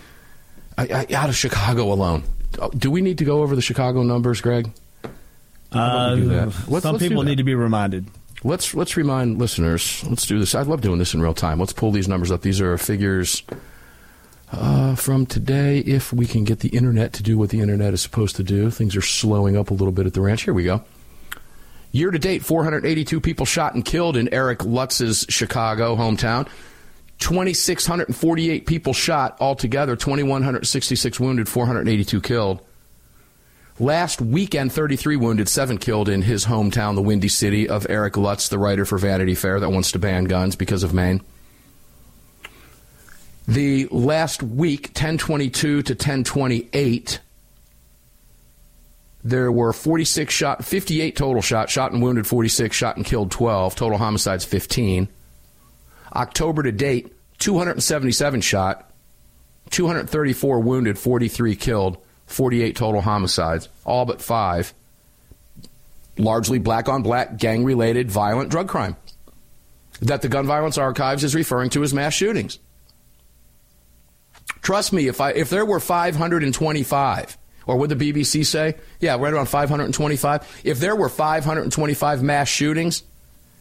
I, 0.79 1.07
I, 1.11 1.15
out 1.15 1.29
of 1.29 1.37
Chicago 1.37 1.93
alone. 1.93 2.23
Do 2.77 2.91
we 2.91 3.03
need 3.03 3.19
to 3.19 3.25
go 3.25 3.43
over 3.43 3.55
the 3.55 3.63
Chicago 3.63 4.03
numbers, 4.03 4.41
Greg? 4.41 4.73
Uh, 5.73 6.17
Let's- 6.69 6.83
some 6.85 6.95
let's 6.95 6.99
people 6.99 7.25
need 7.25 7.39
to 7.39 7.45
be 7.45 7.55
reminded. 7.55 8.07
Let's 8.47 8.75
let's 8.75 8.97
remind 8.97 9.39
listeners. 9.39 10.05
Let's 10.07 10.27
do 10.27 10.39
this. 10.39 10.55
I 10.55 10.63
love 10.63 10.83
doing 10.83 10.99
this 10.99 11.15
in 11.15 11.23
real 11.23 11.33
time. 11.33 11.59
Let's 11.59 11.73
pull 11.73 11.91
these 11.91 12.09
numbers 12.09 12.31
up. 12.31 12.43
These 12.43 12.61
are 12.61 12.77
figures 12.77 13.43
uh, 14.53 14.95
from 14.97 15.25
today. 15.25 15.79
If 15.79 16.13
we 16.13 16.27
can 16.27 16.45
get 16.45 16.61
the 16.61 16.69
internet 16.69 17.15
to 17.15 17.23
do 17.23 17.39
what 17.39 17.49
the 17.49 17.61
internet 17.61 17.95
is 17.95 18.03
supposed 18.03 18.37
to 18.37 18.43
do, 18.43 18.71
things 18.71 18.97
are 18.97 19.03
slowing 19.03 19.57
up 19.57 19.71
a 19.71 19.75
little 19.75 19.93
bit 19.93 20.07
at 20.07 20.13
the 20.13 20.21
ranch. 20.21 20.43
Here 20.43 20.53
we 20.53 20.65
go. 20.65 20.85
Year 21.91 22.11
to 22.11 22.19
date, 22.19 22.45
482 22.45 23.21
people 23.21 23.47
shot 23.47 23.75
and 23.75 23.85
killed 23.85 24.17
in 24.17 24.33
Eric 24.35 24.65
Lutz's 24.65 25.25
Chicago 25.31 25.97
hometown. 25.97 26.47
2,648 27.21 28.67
people 28.67 28.93
shot 28.93 29.37
altogether, 29.41 29.97
2,166 29.97 31.21
wounded, 31.21 31.49
482 31.49 32.21
killed. 32.21 32.61
Last 33.81 34.21
weekend, 34.21 34.73
33 34.73 35.17
wounded, 35.17 35.49
7 35.49 35.79
killed 35.79 36.09
in 36.09 36.23
his 36.23 36.47
hometown, 36.47 36.95
the 36.95 37.03
Windy 37.03 37.29
City 37.29 37.69
of 37.69 37.87
Eric 37.91 38.17
Lutz, 38.17 38.49
the 38.49 38.59
writer 38.59 38.85
for 38.85 38.99
Vanity 38.99 39.35
Fair 39.35 39.59
that 39.59 39.71
wants 39.71 39.91
to 39.93 39.99
ban 39.99 40.25
guns 40.25 40.55
because 40.55 40.85
of 40.85 40.95
Maine. 40.95 41.21
The 43.49 43.89
last 43.91 44.45
week, 44.45 44.87
1022 44.89 45.83
to 45.83 45.93
1028, 45.93 47.19
there 49.25 49.51
were 49.51 49.73
46 49.73 50.33
shot, 50.33 50.65
58 50.65 51.17
total 51.17 51.43
shot, 51.43 51.69
shot 51.69 51.93
and 51.93 52.01
wounded 52.01 52.29
46, 52.29 52.75
shot 52.77 52.97
and 52.97 53.05
killed 53.05 53.33
12, 53.33 53.75
total 53.75 53.99
homicides 53.99 54.45
15. 54.45 55.09
October 56.15 56.63
to 56.63 56.71
date, 56.71 57.13
277 57.39 58.41
shot, 58.41 58.93
234 59.71 60.61
wounded, 60.61 60.97
43 60.97 61.57
killed, 61.57 61.99
48 62.35 62.77
total 62.77 63.01
homicides, 63.01 63.69
all 63.85 64.05
but 64.05 64.21
five. 64.21 64.75
Largely 66.17 66.59
black 66.59 66.89
on 66.89 67.03
black, 67.03 67.39
gang 67.39 67.65
related, 67.65 68.11
violent 68.11 68.51
drug 68.51 68.69
crime. 68.69 68.97
That 70.01 70.23
the 70.23 70.29
Gun 70.29 70.47
Violence 70.47 70.79
Archives 70.79 71.25
is 71.25 71.35
referring 71.35 71.71
to 71.71 71.83
as 71.83 71.95
mass 71.95 72.13
shootings. 72.13 72.59
Trust 74.63 74.93
me, 74.93 75.09
if 75.09 75.21
I 75.21 75.31
if 75.31 75.51
there 75.51 75.65
were 75.65 75.81
525, 75.81 77.39
or 77.67 77.77
would 77.79 77.91
the 77.91 77.97
BBC 77.97 78.45
say, 78.45 78.77
yeah, 79.01 79.17
right 79.17 79.33
around 79.33 79.47
525. 79.47 80.63
If 80.65 80.81
there 80.81 80.97
were 80.97 81.09
525 81.09 82.23
mass 82.23 82.49
shootings, 82.49 83.03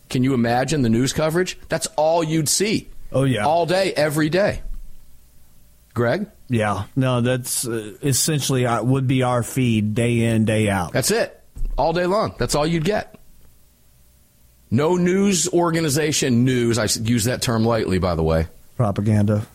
can 0.10 0.24
you 0.24 0.34
imagine 0.34 0.82
the 0.82 0.90
news 0.90 1.14
coverage? 1.14 1.58
That's 1.70 1.88
all 1.96 2.24
you'd 2.24 2.50
see. 2.50 2.90
Oh, 3.12 3.24
yeah. 3.26 3.46
all 3.46 3.66
day, 3.66 3.94
every 3.94 4.30
day. 4.30 4.62
Greg, 5.94 6.28
Yeah, 6.54 6.84
no, 6.96 7.22
that's 7.22 7.68
uh, 7.68 7.96
essentially 8.04 8.66
uh, 8.66 8.84
would 8.84 9.08
be 9.08 9.24
our 9.24 9.42
feed 9.44 9.96
day 9.96 10.20
in, 10.26 10.46
day 10.46 10.70
out. 10.70 10.94
that's 10.94 11.10
it, 11.12 11.42
all 11.78 11.94
day 11.94 12.06
long. 12.06 12.36
That's 12.38 12.54
all 12.56 12.68
you'd 12.68 12.86
get. 12.86 13.16
No 14.70 14.96
news 14.96 15.48
organization, 15.50 16.46
news. 16.46 16.78
I 16.78 16.86
use 17.02 17.26
that 17.26 17.42
term 17.42 17.64
lightly, 17.66 18.00
by 18.00 18.16
the 18.16 18.24
way. 18.24 18.48
Propaganda. 18.76 19.46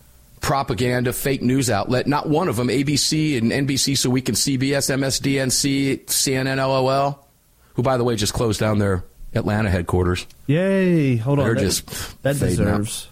propaganda, 0.41 1.11
fake 1.13 1.41
news 1.41 1.69
outlet. 1.69 2.07
Not 2.07 2.27
one 2.29 2.47
of 2.47 2.55
them, 2.55 2.67
ABC 2.69 3.37
and 3.37 3.51
NBC, 3.51 3.97
so 3.97 4.09
we 4.09 4.21
can 4.21 4.35
CBS, 4.35 4.89
MSDNC, 4.89 6.05
CNN, 6.05 6.57
LOL, 6.57 7.27
who, 7.73 7.83
by 7.83 7.97
the 7.97 8.03
way, 8.05 8.15
just 8.15 8.33
closed 8.33 8.59
down 8.59 8.77
their 8.79 9.03
Atlanta 9.33 9.69
headquarters. 9.69 10.25
Yay! 10.47 11.17
Hold 11.17 11.39
on, 11.39 11.45
They're 11.45 11.55
just 11.55 11.85
that 12.23 12.35
fading 12.37 12.67
out. 12.67 13.07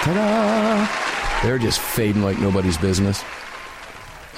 Ta-da! 0.00 1.07
They're 1.42 1.58
just 1.58 1.78
fading 1.78 2.22
like 2.22 2.38
nobody's 2.38 2.76
business. 2.78 3.22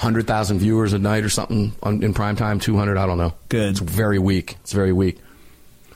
100,000 0.01 0.59
viewers 0.59 0.93
a 0.93 0.99
night 0.99 1.23
or 1.23 1.29
something 1.29 1.73
on, 1.83 2.01
in 2.01 2.13
prime 2.13 2.35
time, 2.35 2.59
200, 2.59 2.97
I 2.97 3.05
don't 3.05 3.17
know. 3.17 3.33
Good. 3.49 3.71
It's 3.71 3.79
very 3.79 4.17
weak. 4.17 4.57
It's 4.61 4.73
very 4.73 4.91
weak. 4.91 5.19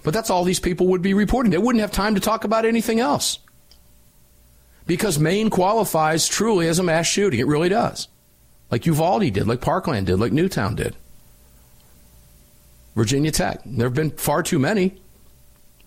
But 0.03 0.13
that's 0.13 0.29
all 0.29 0.43
these 0.43 0.59
people 0.59 0.87
would 0.87 1.01
be 1.01 1.15
reporting. 1.15 1.51
They 1.51 1.57
wouldn't 1.57 1.81
have 1.81 1.91
time 1.91 2.13
to 2.13 2.21
talk 2.21 2.43
about 2.43 2.65
anything 2.65 2.99
else. 2.99 3.39
Because 4.85 5.17
Maine 5.17 5.49
qualifies 5.49 6.27
truly 6.27 6.67
as 6.67 6.77
a 6.77 6.83
mass 6.83 7.07
shooting. 7.07 7.39
It 7.39 7.47
really 7.47 7.69
does. 7.69 8.07
Like 8.69 8.85
Uvalde 8.85 9.33
did, 9.33 9.47
like 9.47 9.61
Parkland 9.61 10.07
did, 10.07 10.19
like 10.19 10.31
Newtown 10.31 10.75
did. 10.75 10.95
Virginia 12.95 13.31
Tech. 13.31 13.61
There 13.65 13.87
have 13.87 13.95
been 13.95 14.11
far 14.11 14.43
too 14.43 14.59
many, 14.59 14.95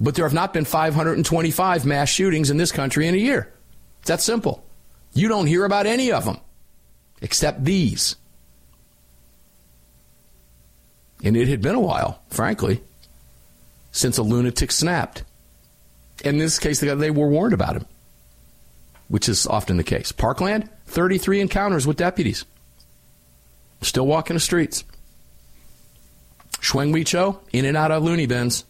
but 0.00 0.14
there 0.14 0.24
have 0.24 0.34
not 0.34 0.52
been 0.52 0.64
525 0.64 1.86
mass 1.86 2.08
shootings 2.08 2.50
in 2.50 2.56
this 2.56 2.72
country 2.72 3.06
in 3.06 3.14
a 3.14 3.18
year. 3.18 3.52
It's 4.00 4.08
that 4.08 4.20
simple. 4.20 4.64
You 5.12 5.28
don't 5.28 5.46
hear 5.46 5.64
about 5.64 5.86
any 5.86 6.12
of 6.12 6.24
them 6.24 6.38
except 7.20 7.64
these. 7.64 8.16
And 11.24 11.36
it 11.36 11.48
had 11.48 11.61
been 11.61 11.74
a 11.74 11.80
while, 11.80 12.22
frankly, 12.28 12.80
since 13.90 14.18
a 14.18 14.22
lunatic 14.22 14.70
snapped. 14.70 15.24
In 16.24 16.38
this 16.38 16.59
case, 16.59 16.80
they 16.80 17.11
were 17.11 17.28
warned 17.28 17.52
about 17.52 17.76
him, 17.76 17.86
which 19.09 19.28
is 19.28 19.46
often 19.46 19.76
the 19.76 19.84
case. 19.84 20.12
Parkland, 20.12 20.68
33 20.86 21.40
encounters 21.40 21.86
with 21.86 21.96
deputies. 21.96 22.44
Still 23.82 24.06
walking 24.06 24.34
the 24.34 24.40
streets. 24.40 24.84
Seung-Hui 26.61 27.04
Cho, 27.04 27.40
in 27.52 27.64
and 27.64 27.76
out 27.76 27.90
of 27.90 28.02
loony 28.02 28.26
bins. 28.26 28.64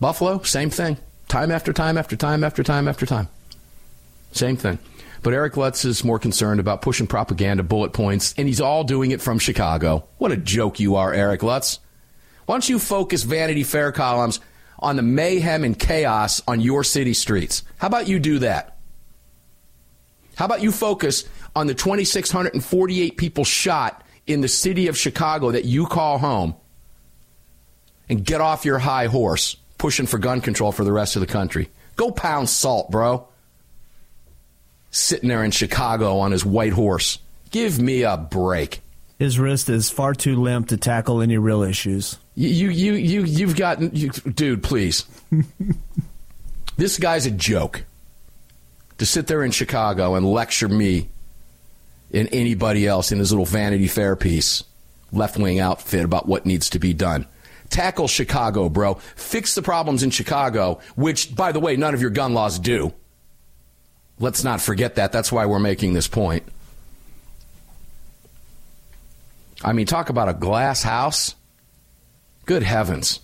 Buffalo, 0.00 0.42
same 0.42 0.70
thing. 0.70 0.96
Time 1.26 1.50
after 1.50 1.72
time 1.72 1.98
after 1.98 2.16
time 2.16 2.44
after 2.44 2.62
time 2.62 2.88
after 2.88 3.06
time. 3.06 3.28
Same 4.32 4.56
thing. 4.56 4.78
But 5.22 5.34
Eric 5.34 5.56
Lutz 5.56 5.84
is 5.84 6.04
more 6.04 6.18
concerned 6.18 6.60
about 6.60 6.82
pushing 6.82 7.06
propaganda, 7.06 7.62
bullet 7.62 7.92
points, 7.92 8.34
and 8.38 8.46
he's 8.46 8.60
all 8.60 8.84
doing 8.84 9.10
it 9.10 9.20
from 9.20 9.38
Chicago. 9.38 10.06
What 10.18 10.32
a 10.32 10.36
joke 10.36 10.78
you 10.78 10.96
are, 10.96 11.12
Eric 11.12 11.42
Lutz. 11.42 11.80
Why 12.46 12.54
don't 12.54 12.68
you 12.68 12.78
focus 12.78 13.24
Vanity 13.24 13.64
Fair 13.64 13.92
columns 13.92 14.40
on 14.78 14.96
the 14.96 15.02
mayhem 15.02 15.64
and 15.64 15.78
chaos 15.78 16.40
on 16.46 16.60
your 16.60 16.84
city 16.84 17.14
streets? 17.14 17.62
How 17.78 17.88
about 17.88 18.08
you 18.08 18.18
do 18.20 18.38
that? 18.38 18.78
How 20.36 20.44
about 20.44 20.62
you 20.62 20.70
focus 20.70 21.24
on 21.56 21.66
the 21.66 21.74
2,648 21.74 23.16
people 23.16 23.44
shot 23.44 24.04
in 24.26 24.40
the 24.40 24.48
city 24.48 24.86
of 24.86 24.96
Chicago 24.96 25.50
that 25.50 25.64
you 25.64 25.86
call 25.86 26.18
home 26.18 26.54
and 28.08 28.24
get 28.24 28.40
off 28.40 28.64
your 28.64 28.78
high 28.78 29.06
horse 29.06 29.56
pushing 29.78 30.06
for 30.06 30.18
gun 30.18 30.40
control 30.40 30.70
for 30.70 30.84
the 30.84 30.92
rest 30.92 31.16
of 31.16 31.20
the 31.20 31.26
country? 31.26 31.70
Go 31.96 32.12
pound 32.12 32.48
salt, 32.48 32.90
bro. 32.90 33.26
Sitting 34.90 35.28
there 35.28 35.44
in 35.44 35.50
Chicago 35.50 36.18
on 36.18 36.32
his 36.32 36.44
white 36.44 36.72
horse. 36.72 37.18
Give 37.50 37.78
me 37.80 38.02
a 38.02 38.16
break. 38.16 38.80
His 39.18 39.38
wrist 39.38 39.68
is 39.68 39.90
far 39.90 40.14
too 40.14 40.36
limp 40.36 40.68
to 40.68 40.76
tackle 40.76 41.20
any 41.20 41.38
real 41.38 41.62
issues. 41.62 42.18
You, 42.34 42.48
you, 42.48 42.70
you, 42.70 42.92
you 42.92 43.24
you've 43.24 43.56
got, 43.56 43.80
you, 43.94 44.10
dude. 44.10 44.62
Please, 44.62 45.04
this 46.76 46.98
guy's 46.98 47.26
a 47.26 47.30
joke. 47.30 47.84
To 48.98 49.06
sit 49.06 49.26
there 49.26 49.44
in 49.44 49.50
Chicago 49.50 50.14
and 50.14 50.26
lecture 50.26 50.68
me 50.68 51.08
and 52.12 52.28
anybody 52.32 52.86
else 52.86 53.12
in 53.12 53.18
his 53.18 53.30
little 53.32 53.44
Vanity 53.44 53.86
Fair 53.86 54.16
piece, 54.16 54.64
left 55.12 55.36
wing 55.36 55.60
outfit 55.60 56.04
about 56.04 56.26
what 56.26 56.46
needs 56.46 56.70
to 56.70 56.78
be 56.78 56.92
done. 56.92 57.26
Tackle 57.70 58.08
Chicago, 58.08 58.68
bro. 58.68 58.94
Fix 58.94 59.54
the 59.54 59.62
problems 59.62 60.02
in 60.02 60.10
Chicago, 60.10 60.80
which, 60.96 61.34
by 61.34 61.52
the 61.52 61.60
way, 61.60 61.76
none 61.76 61.94
of 61.94 62.00
your 62.00 62.10
gun 62.10 62.34
laws 62.34 62.58
do. 62.58 62.92
Let's 64.20 64.42
not 64.44 64.60
forget 64.60 64.96
that. 64.96 65.12
That's 65.12 65.30
why 65.30 65.46
we're 65.46 65.58
making 65.60 65.94
this 65.94 66.08
point. 66.08 66.42
I 69.62 69.72
mean, 69.72 69.86
talk 69.86 70.08
about 70.08 70.28
a 70.28 70.34
glass 70.34 70.82
house. 70.82 71.34
Good 72.46 72.62
heavens. 72.62 73.20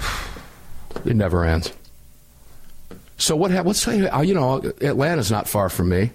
It 1.04 1.14
never 1.14 1.44
ends. 1.44 1.72
So 3.16 3.36
what? 3.36 3.50
hap- 3.52 3.66
Let's 3.66 3.86
uh, 3.86 4.22
you 4.24 4.34
know 4.34 4.56
Atlanta's 4.80 5.30
not 5.30 5.46
far 5.48 5.68
from 5.68 5.88
me. 5.90 6.10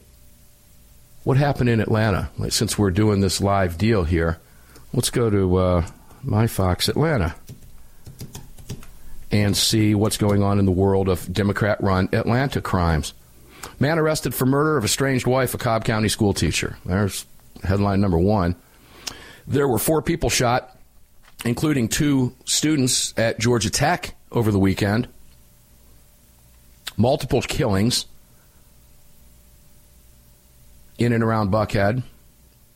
what 1.23 1.37
happened 1.37 1.69
in 1.69 1.79
Atlanta? 1.79 2.29
Since 2.49 2.77
we're 2.77 2.91
doing 2.91 3.21
this 3.21 3.39
live 3.39 3.77
deal 3.77 4.03
here, 4.03 4.39
let's 4.93 5.09
go 5.09 5.29
to 5.29 5.55
uh, 5.55 5.85
my 6.23 6.45
Fox 6.47 6.89
Atlanta 6.89 7.35
and 9.31 9.55
see 9.55 9.95
what's 9.95 10.17
going 10.17 10.43
on 10.43 10.59
in 10.59 10.65
the 10.65 10.71
world 10.71 11.07
of 11.07 11.31
Democrat 11.31 11.81
run 11.81 12.09
Atlanta 12.11 12.61
crimes. 12.61 13.13
Man 13.79 13.97
arrested 13.97 14.35
for 14.35 14.45
murder 14.45 14.77
of 14.77 14.83
estranged 14.83 15.27
wife, 15.27 15.53
a 15.53 15.57
Cobb 15.57 15.85
County 15.85 16.09
school 16.09 16.33
teacher. 16.33 16.77
There's 16.85 17.25
headline 17.63 18.01
number 18.01 18.17
one. 18.17 18.55
There 19.47 19.67
were 19.67 19.79
four 19.79 20.01
people 20.01 20.29
shot, 20.29 20.77
including 21.45 21.87
two 21.87 22.35
students 22.45 23.13
at 23.17 23.39
Georgia 23.39 23.69
Tech 23.69 24.15
over 24.31 24.51
the 24.51 24.59
weekend. 24.59 25.07
Multiple 26.97 27.41
killings 27.41 28.05
in 30.97 31.13
and 31.13 31.23
around 31.23 31.51
Buckhead. 31.51 32.03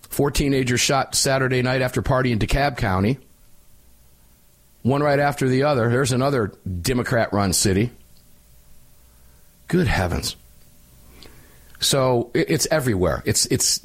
Four 0.10 0.32
teenagers 0.32 0.82
shot 0.82 1.14
Saturday 1.14 1.62
night 1.62 1.82
after 1.82 2.01
party 2.01 2.32
in 2.32 2.39
DeKalb 2.39 2.78
County. 2.78 3.20
One 4.86 5.02
right 5.02 5.18
after 5.18 5.50
the 5.50 5.64
other. 5.64 5.90
There's 5.90 6.12
another 6.12 6.54
Democrat 6.80 7.34
run 7.34 7.54
city. 7.54 7.90
Good 9.68 9.88
heavens. 9.88 10.36
So 11.80 12.30
it's 12.36 12.68
everywhere. 12.70 13.24
It's 13.26 13.48
it's. 13.48 13.84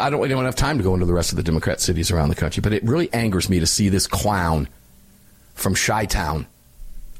I 0.00 0.10
don't, 0.10 0.24
I 0.24 0.26
don't 0.26 0.44
have 0.44 0.56
time 0.56 0.78
to 0.78 0.82
go 0.82 0.94
into 0.94 1.06
the 1.06 1.12
rest 1.12 1.30
of 1.30 1.36
the 1.36 1.44
Democrat 1.44 1.80
cities 1.80 2.10
around 2.10 2.30
the 2.30 2.34
country, 2.34 2.60
but 2.60 2.72
it 2.72 2.82
really 2.82 3.08
angers 3.12 3.48
me 3.48 3.60
to 3.60 3.68
see 3.68 3.88
this 3.88 4.08
clown 4.08 4.66
from 5.54 5.76
Chi 5.76 6.06
Town 6.06 6.48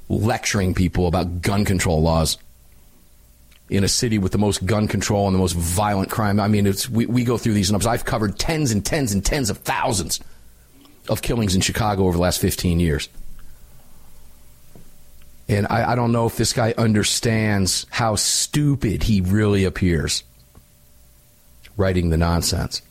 lecturing 0.09 0.75
people 0.75 1.07
about 1.07 1.43
gun 1.43 1.65
control 1.65 2.03
laws 2.03 2.39
in 3.71 3.85
a 3.85 3.89
city 3.89 4.19
with 4.19 4.33
the 4.33 4.39
most 4.39 4.67
gun 4.67 4.89
control 4.89 5.29
and 5.29 5.35
the 5.37 5.39
most 5.39 5.55
violent 5.55 6.11
crime. 6.11 6.41
I 6.41 6.49
mean, 6.49 6.67
it's, 6.67 6.91
we, 6.91 7.07
we 7.07 7.23
go 7.23 7.39
through 7.39 7.55
these 7.55 7.71
numbers. 7.71 7.87
I've 7.87 8.05
covered 8.05 8.37
tens 8.37 8.73
and 8.73 8.85
tens 8.85 9.13
and 9.13 9.25
tens 9.25 9.49
of 9.49 9.59
thousands 9.59 10.19
of 11.09 11.23
killings 11.23 11.55
in 11.55 11.61
Chicago 11.61 12.05
over 12.05 12.17
the 12.17 12.23
last 12.23 12.41
15 12.41 12.81
years. 12.81 13.09
And 15.49 15.67
I, 15.69 15.93
I 15.93 15.95
don't 15.95 16.13
know 16.13 16.27
if 16.27 16.37
this 16.37 16.53
guy 16.53 16.75
understands 16.79 17.87
how 17.91 18.17
stupid 18.17 19.03
he 19.03 19.21
really 19.21 19.65
appears 19.65 20.23
writing 21.77 22.11
the 22.11 22.17
nonsense 22.17 22.83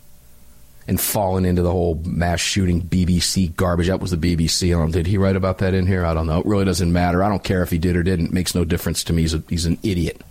and 0.88 1.00
falling 1.00 1.46
into 1.46 1.62
the 1.62 1.72
whole 1.72 1.96
mass 2.06 2.40
shooting 2.40 2.82
BBC 2.82 3.56
garbage. 3.56 3.88
That 3.88 4.00
was 4.00 4.12
the 4.12 4.18
BBC. 4.18 4.92
Did 4.92 5.08
he 5.08 5.18
write 5.18 5.36
about 5.36 5.60
that 5.60 5.74
in 5.74 5.88
here? 5.88 6.06
I 6.06 6.14
don't 6.14 6.28
know. 6.28 6.40
It 6.40 6.46
really 6.46 6.66
doesn't 6.66 6.92
matter. 6.92 7.24
I 7.24 7.30
don't 7.30 7.44
care 7.44 7.64
if 7.64 7.70
he 7.70 7.78
did 7.78 7.96
or 7.96 8.04
didn't. 8.04 8.28
It 8.28 8.34
makes 8.34 8.54
no 8.54 8.66
difference 8.66 9.04
to 9.06 9.14
me. 9.14 9.22
He's, 9.22 9.34
a, 9.34 9.44
he's 9.48 9.66
an 9.66 9.78
idiot. 9.84 10.22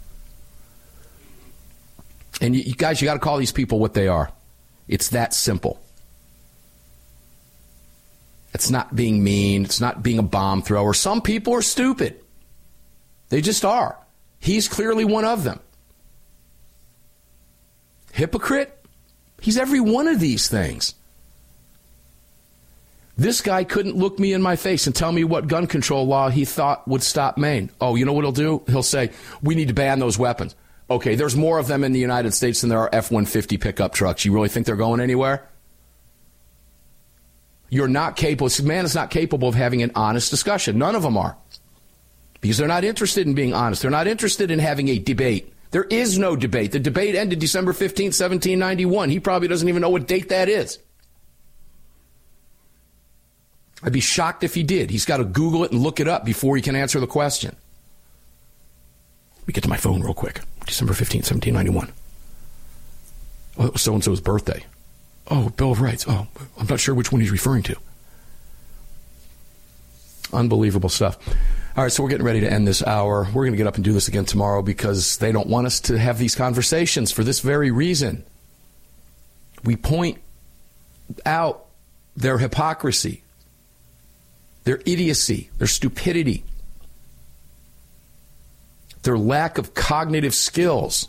And 2.41 2.55
you, 2.55 2.63
you 2.63 2.75
guys, 2.75 3.01
you 3.01 3.07
got 3.07 3.15
to 3.15 3.21
call 3.21 3.39
these 3.39 3.53
people 3.53 3.79
what 3.79 3.95
they 3.95 4.09
are. 4.09 4.31
It's 4.89 5.11
that 5.11 5.35
simple. 5.35 5.81
It's 8.53 8.71
not 8.71 8.95
being 8.97 9.23
mean. 9.23 9.65
It's 9.65 9.81
not 9.81 10.03
being 10.03 10.19
a 10.19 10.25
bomb 10.25 10.63
thrower. 10.63 10.95
Some 10.95 11.23
people 11.23 11.55
are 11.55 11.63
stupid. 11.63 12.21
They 13.29 13.41
just 13.41 13.65
are. 13.65 13.97
He's 14.41 14.69
clearly 14.69 15.05
one 15.05 15.25
of 15.25 15.45
them. 15.45 15.61
Hypocrite? 18.13 18.77
He's 19.41 19.57
every 19.57 19.81
one 19.81 20.09
of 20.09 20.21
these 20.21 20.49
things. 20.49 20.95
This 23.17 23.43
guy 23.43 23.65
couldn't 23.65 23.97
look 23.97 24.19
me 24.19 24.33
in 24.33 24.41
my 24.41 24.57
face 24.57 24.87
and 24.87 24.97
tell 24.97 25.13
me 25.13 25.25
what 25.25 25.47
gun 25.47 25.67
control 25.67 26.07
law 26.07 26.31
he 26.31 26.45
thought 26.45 26.89
would 26.89 27.03
stop 27.03 27.37
Maine. 27.37 27.71
Oh, 27.81 27.95
you 27.95 28.07
know 28.07 28.15
what 28.15 28.25
he'll 28.25 28.33
do? 28.33 28.63
He'll 28.67 28.83
say, 28.83 29.11
we 29.43 29.55
need 29.55 29.69
to 29.69 29.75
ban 29.75 29.99
those 29.99 30.19
weapons. 30.19 30.57
Okay, 30.89 31.15
there's 31.15 31.37
more 31.37 31.59
of 31.59 31.69
them 31.69 31.85
in 31.85 31.93
the 31.93 32.01
United 32.01 32.33
States 32.33 32.63
than 32.63 32.71
there 32.71 32.81
are 32.81 32.89
F 32.93 33.11
150 33.11 33.59
pickup 33.59 33.93
trucks. 33.93 34.25
You 34.25 34.33
really 34.33 34.49
think 34.49 34.67
they're 34.67 34.75
going 34.75 35.01
anywhere? 35.01 35.47
You're 37.71 37.89
not 37.89 38.17
capable. 38.17 38.51
Man 38.65 38.85
is 38.85 38.95
not 38.95 39.11
capable 39.11 39.49
of 39.49 39.55
having 39.55 39.83
an 39.83 39.93
honest 39.95 40.31
discussion. 40.31 40.77
None 40.77 40.97
of 40.97 41.03
them 41.03 41.17
are. 41.17 41.37
Because 42.41 42.59
they're 42.59 42.69
not 42.69 42.85
interested 42.85 43.27
in 43.27 43.35
being 43.35 43.55
honest. 43.55 43.83
They're 43.83 43.91
not 43.91 44.09
interested 44.09 44.51
in 44.51 44.59
having 44.59 44.89
a 44.89 44.99
debate. 44.99 45.53
There 45.71 45.85
is 45.85 46.19
no 46.19 46.35
debate. 46.35 46.73
The 46.73 46.81
debate 46.81 47.15
ended 47.15 47.39
December 47.39 47.73
15, 47.73 48.07
1791. 48.07 49.09
He 49.09 49.21
probably 49.21 49.47
doesn't 49.47 49.69
even 49.69 49.83
know 49.83 49.91
what 49.91 50.09
date 50.09 50.31
that 50.31 50.49
is. 50.49 50.79
I'd 53.83 53.93
be 53.93 54.01
shocked 54.01 54.43
if 54.43 54.55
he 54.55 54.65
did. 54.65 54.91
He's 54.91 55.05
got 55.05 55.19
to 55.19 55.25
Google 55.25 55.65
it 55.65 55.71
and 55.71 55.81
look 55.81 56.01
it 56.01 56.09
up 56.09 56.25
before 56.25 56.57
he 56.57 56.63
can 56.63 56.75
answer 56.75 56.99
the 56.99 57.07
question. 57.07 57.55
Let 59.39 59.49
me 59.49 59.53
get 59.53 59.63
to 59.63 59.71
my 59.71 59.77
phone 59.77 60.03
real 60.03 60.13
quick. 60.13 60.41
December 60.67 60.93
15, 60.93 61.21
1791. 61.21 61.93
Oh, 63.59 63.77
so 63.77 63.95
and 63.95 64.03
so's 64.03 64.21
birthday. 64.21 64.65
Oh, 65.31 65.49
Bill 65.51 65.73
of 65.73 65.81
Rights. 65.81 66.05
Oh, 66.09 66.27
I'm 66.59 66.67
not 66.67 66.81
sure 66.81 66.95
which 66.95 67.13
one 67.13 67.21
he's 67.21 67.31
referring 67.31 67.63
to. 67.65 67.77
Unbelievable 70.33 70.89
stuff. 70.89 71.19
All 71.77 71.85
right, 71.85 71.93
so 71.93 72.03
we're 72.03 72.09
getting 72.09 72.27
ready 72.27 72.41
to 72.41 72.53
end 72.53 72.67
this 72.67 72.83
hour. 72.83 73.25
We're 73.33 73.45
going 73.45 73.53
to 73.53 73.57
get 73.57 73.69
up 73.69 73.77
and 73.77 73.85
do 73.85 73.93
this 73.93 74.09
again 74.09 74.25
tomorrow 74.25 74.61
because 74.61 75.19
they 75.19 75.31
don't 75.31 75.47
want 75.47 75.67
us 75.67 75.81
to 75.83 75.99
have 75.99 76.19
these 76.19 76.35
conversations 76.35 77.13
for 77.13 77.23
this 77.23 77.41
very 77.41 77.71
reason. 77.71 78.25
We 79.63 79.77
point 79.77 80.19
out 81.25 81.67
their 82.17 82.39
hypocrisy, 82.39 83.23
their 84.65 84.81
idiocy, 84.85 85.51
their 85.59 85.69
stupidity, 85.69 86.45
their 89.03 89.17
lack 89.17 89.59
of 89.59 89.75
cognitive 89.75 90.35
skills. 90.35 91.09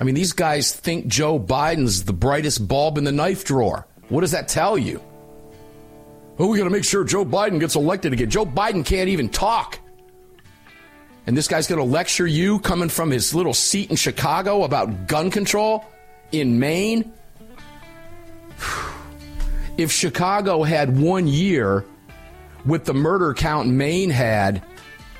I 0.00 0.04
mean, 0.04 0.14
these 0.14 0.32
guys 0.32 0.72
think 0.72 1.06
Joe 1.08 1.38
Biden's 1.38 2.04
the 2.04 2.14
brightest 2.14 2.66
bulb 2.66 2.96
in 2.96 3.04
the 3.04 3.12
knife 3.12 3.44
drawer. 3.44 3.86
What 4.08 4.22
does 4.22 4.30
that 4.30 4.48
tell 4.48 4.78
you? 4.78 5.02
Oh, 6.38 6.46
we 6.46 6.56
got 6.56 6.64
to 6.64 6.70
make 6.70 6.84
sure 6.84 7.04
Joe 7.04 7.26
Biden 7.26 7.60
gets 7.60 7.76
elected 7.76 8.14
again. 8.14 8.30
Joe 8.30 8.46
Biden 8.46 8.84
can't 8.84 9.10
even 9.10 9.28
talk. 9.28 9.78
And 11.26 11.36
this 11.36 11.48
guy's 11.48 11.66
going 11.66 11.78
to 11.78 11.84
lecture 11.84 12.26
you 12.26 12.60
coming 12.60 12.88
from 12.88 13.10
his 13.10 13.34
little 13.34 13.52
seat 13.52 13.90
in 13.90 13.96
Chicago 13.96 14.64
about 14.64 15.06
gun 15.06 15.30
control 15.30 15.84
in 16.32 16.58
Maine? 16.58 17.12
If 19.78 19.90
Chicago 19.90 20.62
had 20.62 20.98
one 20.98 21.26
year 21.26 21.86
with 22.66 22.84
the 22.84 22.92
murder 22.92 23.32
count 23.32 23.66
Maine 23.68 24.10
had, 24.10 24.62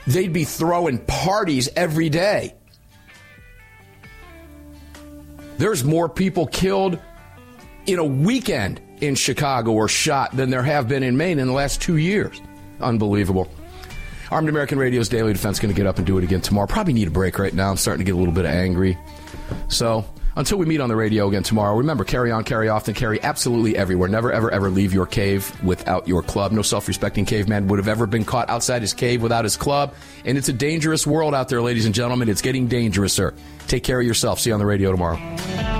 they'd 0.07 0.35
be 0.35 0.45
throwing 0.45 0.99
parties 0.99 1.70
every 1.76 2.11
day. 2.11 2.55
There's 5.61 5.85
more 5.85 6.09
people 6.09 6.47
killed 6.47 6.99
in 7.85 7.99
a 7.99 8.05
weekend 8.05 8.81
in 9.03 9.15
Chicago 9.15 9.73
or 9.73 9.89
shot 9.89 10.35
than 10.35 10.49
there 10.49 10.63
have 10.63 10.89
been 10.89 11.03
in 11.03 11.19
Maine 11.19 11.39
in 11.39 11.47
the 11.47 11.53
last 11.53 11.83
two 11.83 11.99
years. 11.99 12.41
Unbelievable. 12.81 13.47
Armed 14.31 14.49
American 14.49 14.79
Radio's 14.79 15.11
Daily 15.11 15.35
Defense 15.35 15.61
going 15.61 15.71
to 15.71 15.77
get 15.77 15.87
up 15.87 15.99
and 15.99 16.07
do 16.07 16.17
it 16.17 16.25
again 16.25 16.41
tomorrow. 16.41 16.67
Probably 16.67 16.95
need 16.95 17.09
a 17.09 17.11
break 17.11 17.39
right 17.39 17.53
now. 17.53 17.69
I'm 17.69 17.77
starting 17.77 17.99
to 17.99 18.05
get 18.11 18.15
a 18.15 18.19
little 18.19 18.33
bit 18.33 18.47
angry. 18.47 18.97
So 19.69 20.07
until 20.37 20.59
we 20.59 20.66
meet 20.66 20.81
on 20.81 20.89
the 20.89 20.97
radio 20.97 21.28
again 21.28 21.43
tomorrow, 21.43 21.76
remember 21.76 22.05
carry 22.05 22.31
on, 22.31 22.45
carry 22.45 22.68
often, 22.68 22.95
carry 22.95 23.22
absolutely 23.22 23.76
everywhere. 23.76 24.09
Never, 24.09 24.33
ever, 24.33 24.51
ever 24.51 24.70
leave 24.70 24.93
your 24.93 25.07
cave 25.07 25.53
without 25.62 26.07
your 26.09 26.22
club. 26.22 26.53
No 26.53 26.62
self 26.62 26.89
respecting 26.89 27.24
caveman 27.24 27.68
would 27.68 27.78
have 27.78 27.89
ever 27.89 28.07
been 28.07 28.24
caught 28.24 28.49
outside 28.49 28.83
his 28.83 28.95
cave 28.95 29.22
without 29.22 29.45
his 29.45 29.57
club. 29.57 29.95
And 30.24 30.39
it's 30.39 30.49
a 30.49 30.53
dangerous 30.53 31.07
world 31.07 31.35
out 31.35 31.49
there, 31.49 31.62
ladies 31.62 31.87
and 31.87 31.95
gentlemen. 31.95 32.28
It's 32.28 32.43
getting 32.43 32.68
dangerous, 32.68 33.12
sir. 33.12 33.35
Take 33.68 33.85
care 33.85 34.01
of 34.01 34.07
yourself. 34.07 34.41
See 34.41 34.51
you 34.51 34.55
on 34.55 34.61
the 34.61 34.66
radio 34.66 34.91
tomorrow. 34.91 35.80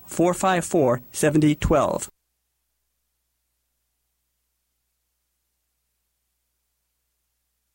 454 0.11 1.01
7012. 1.11 2.09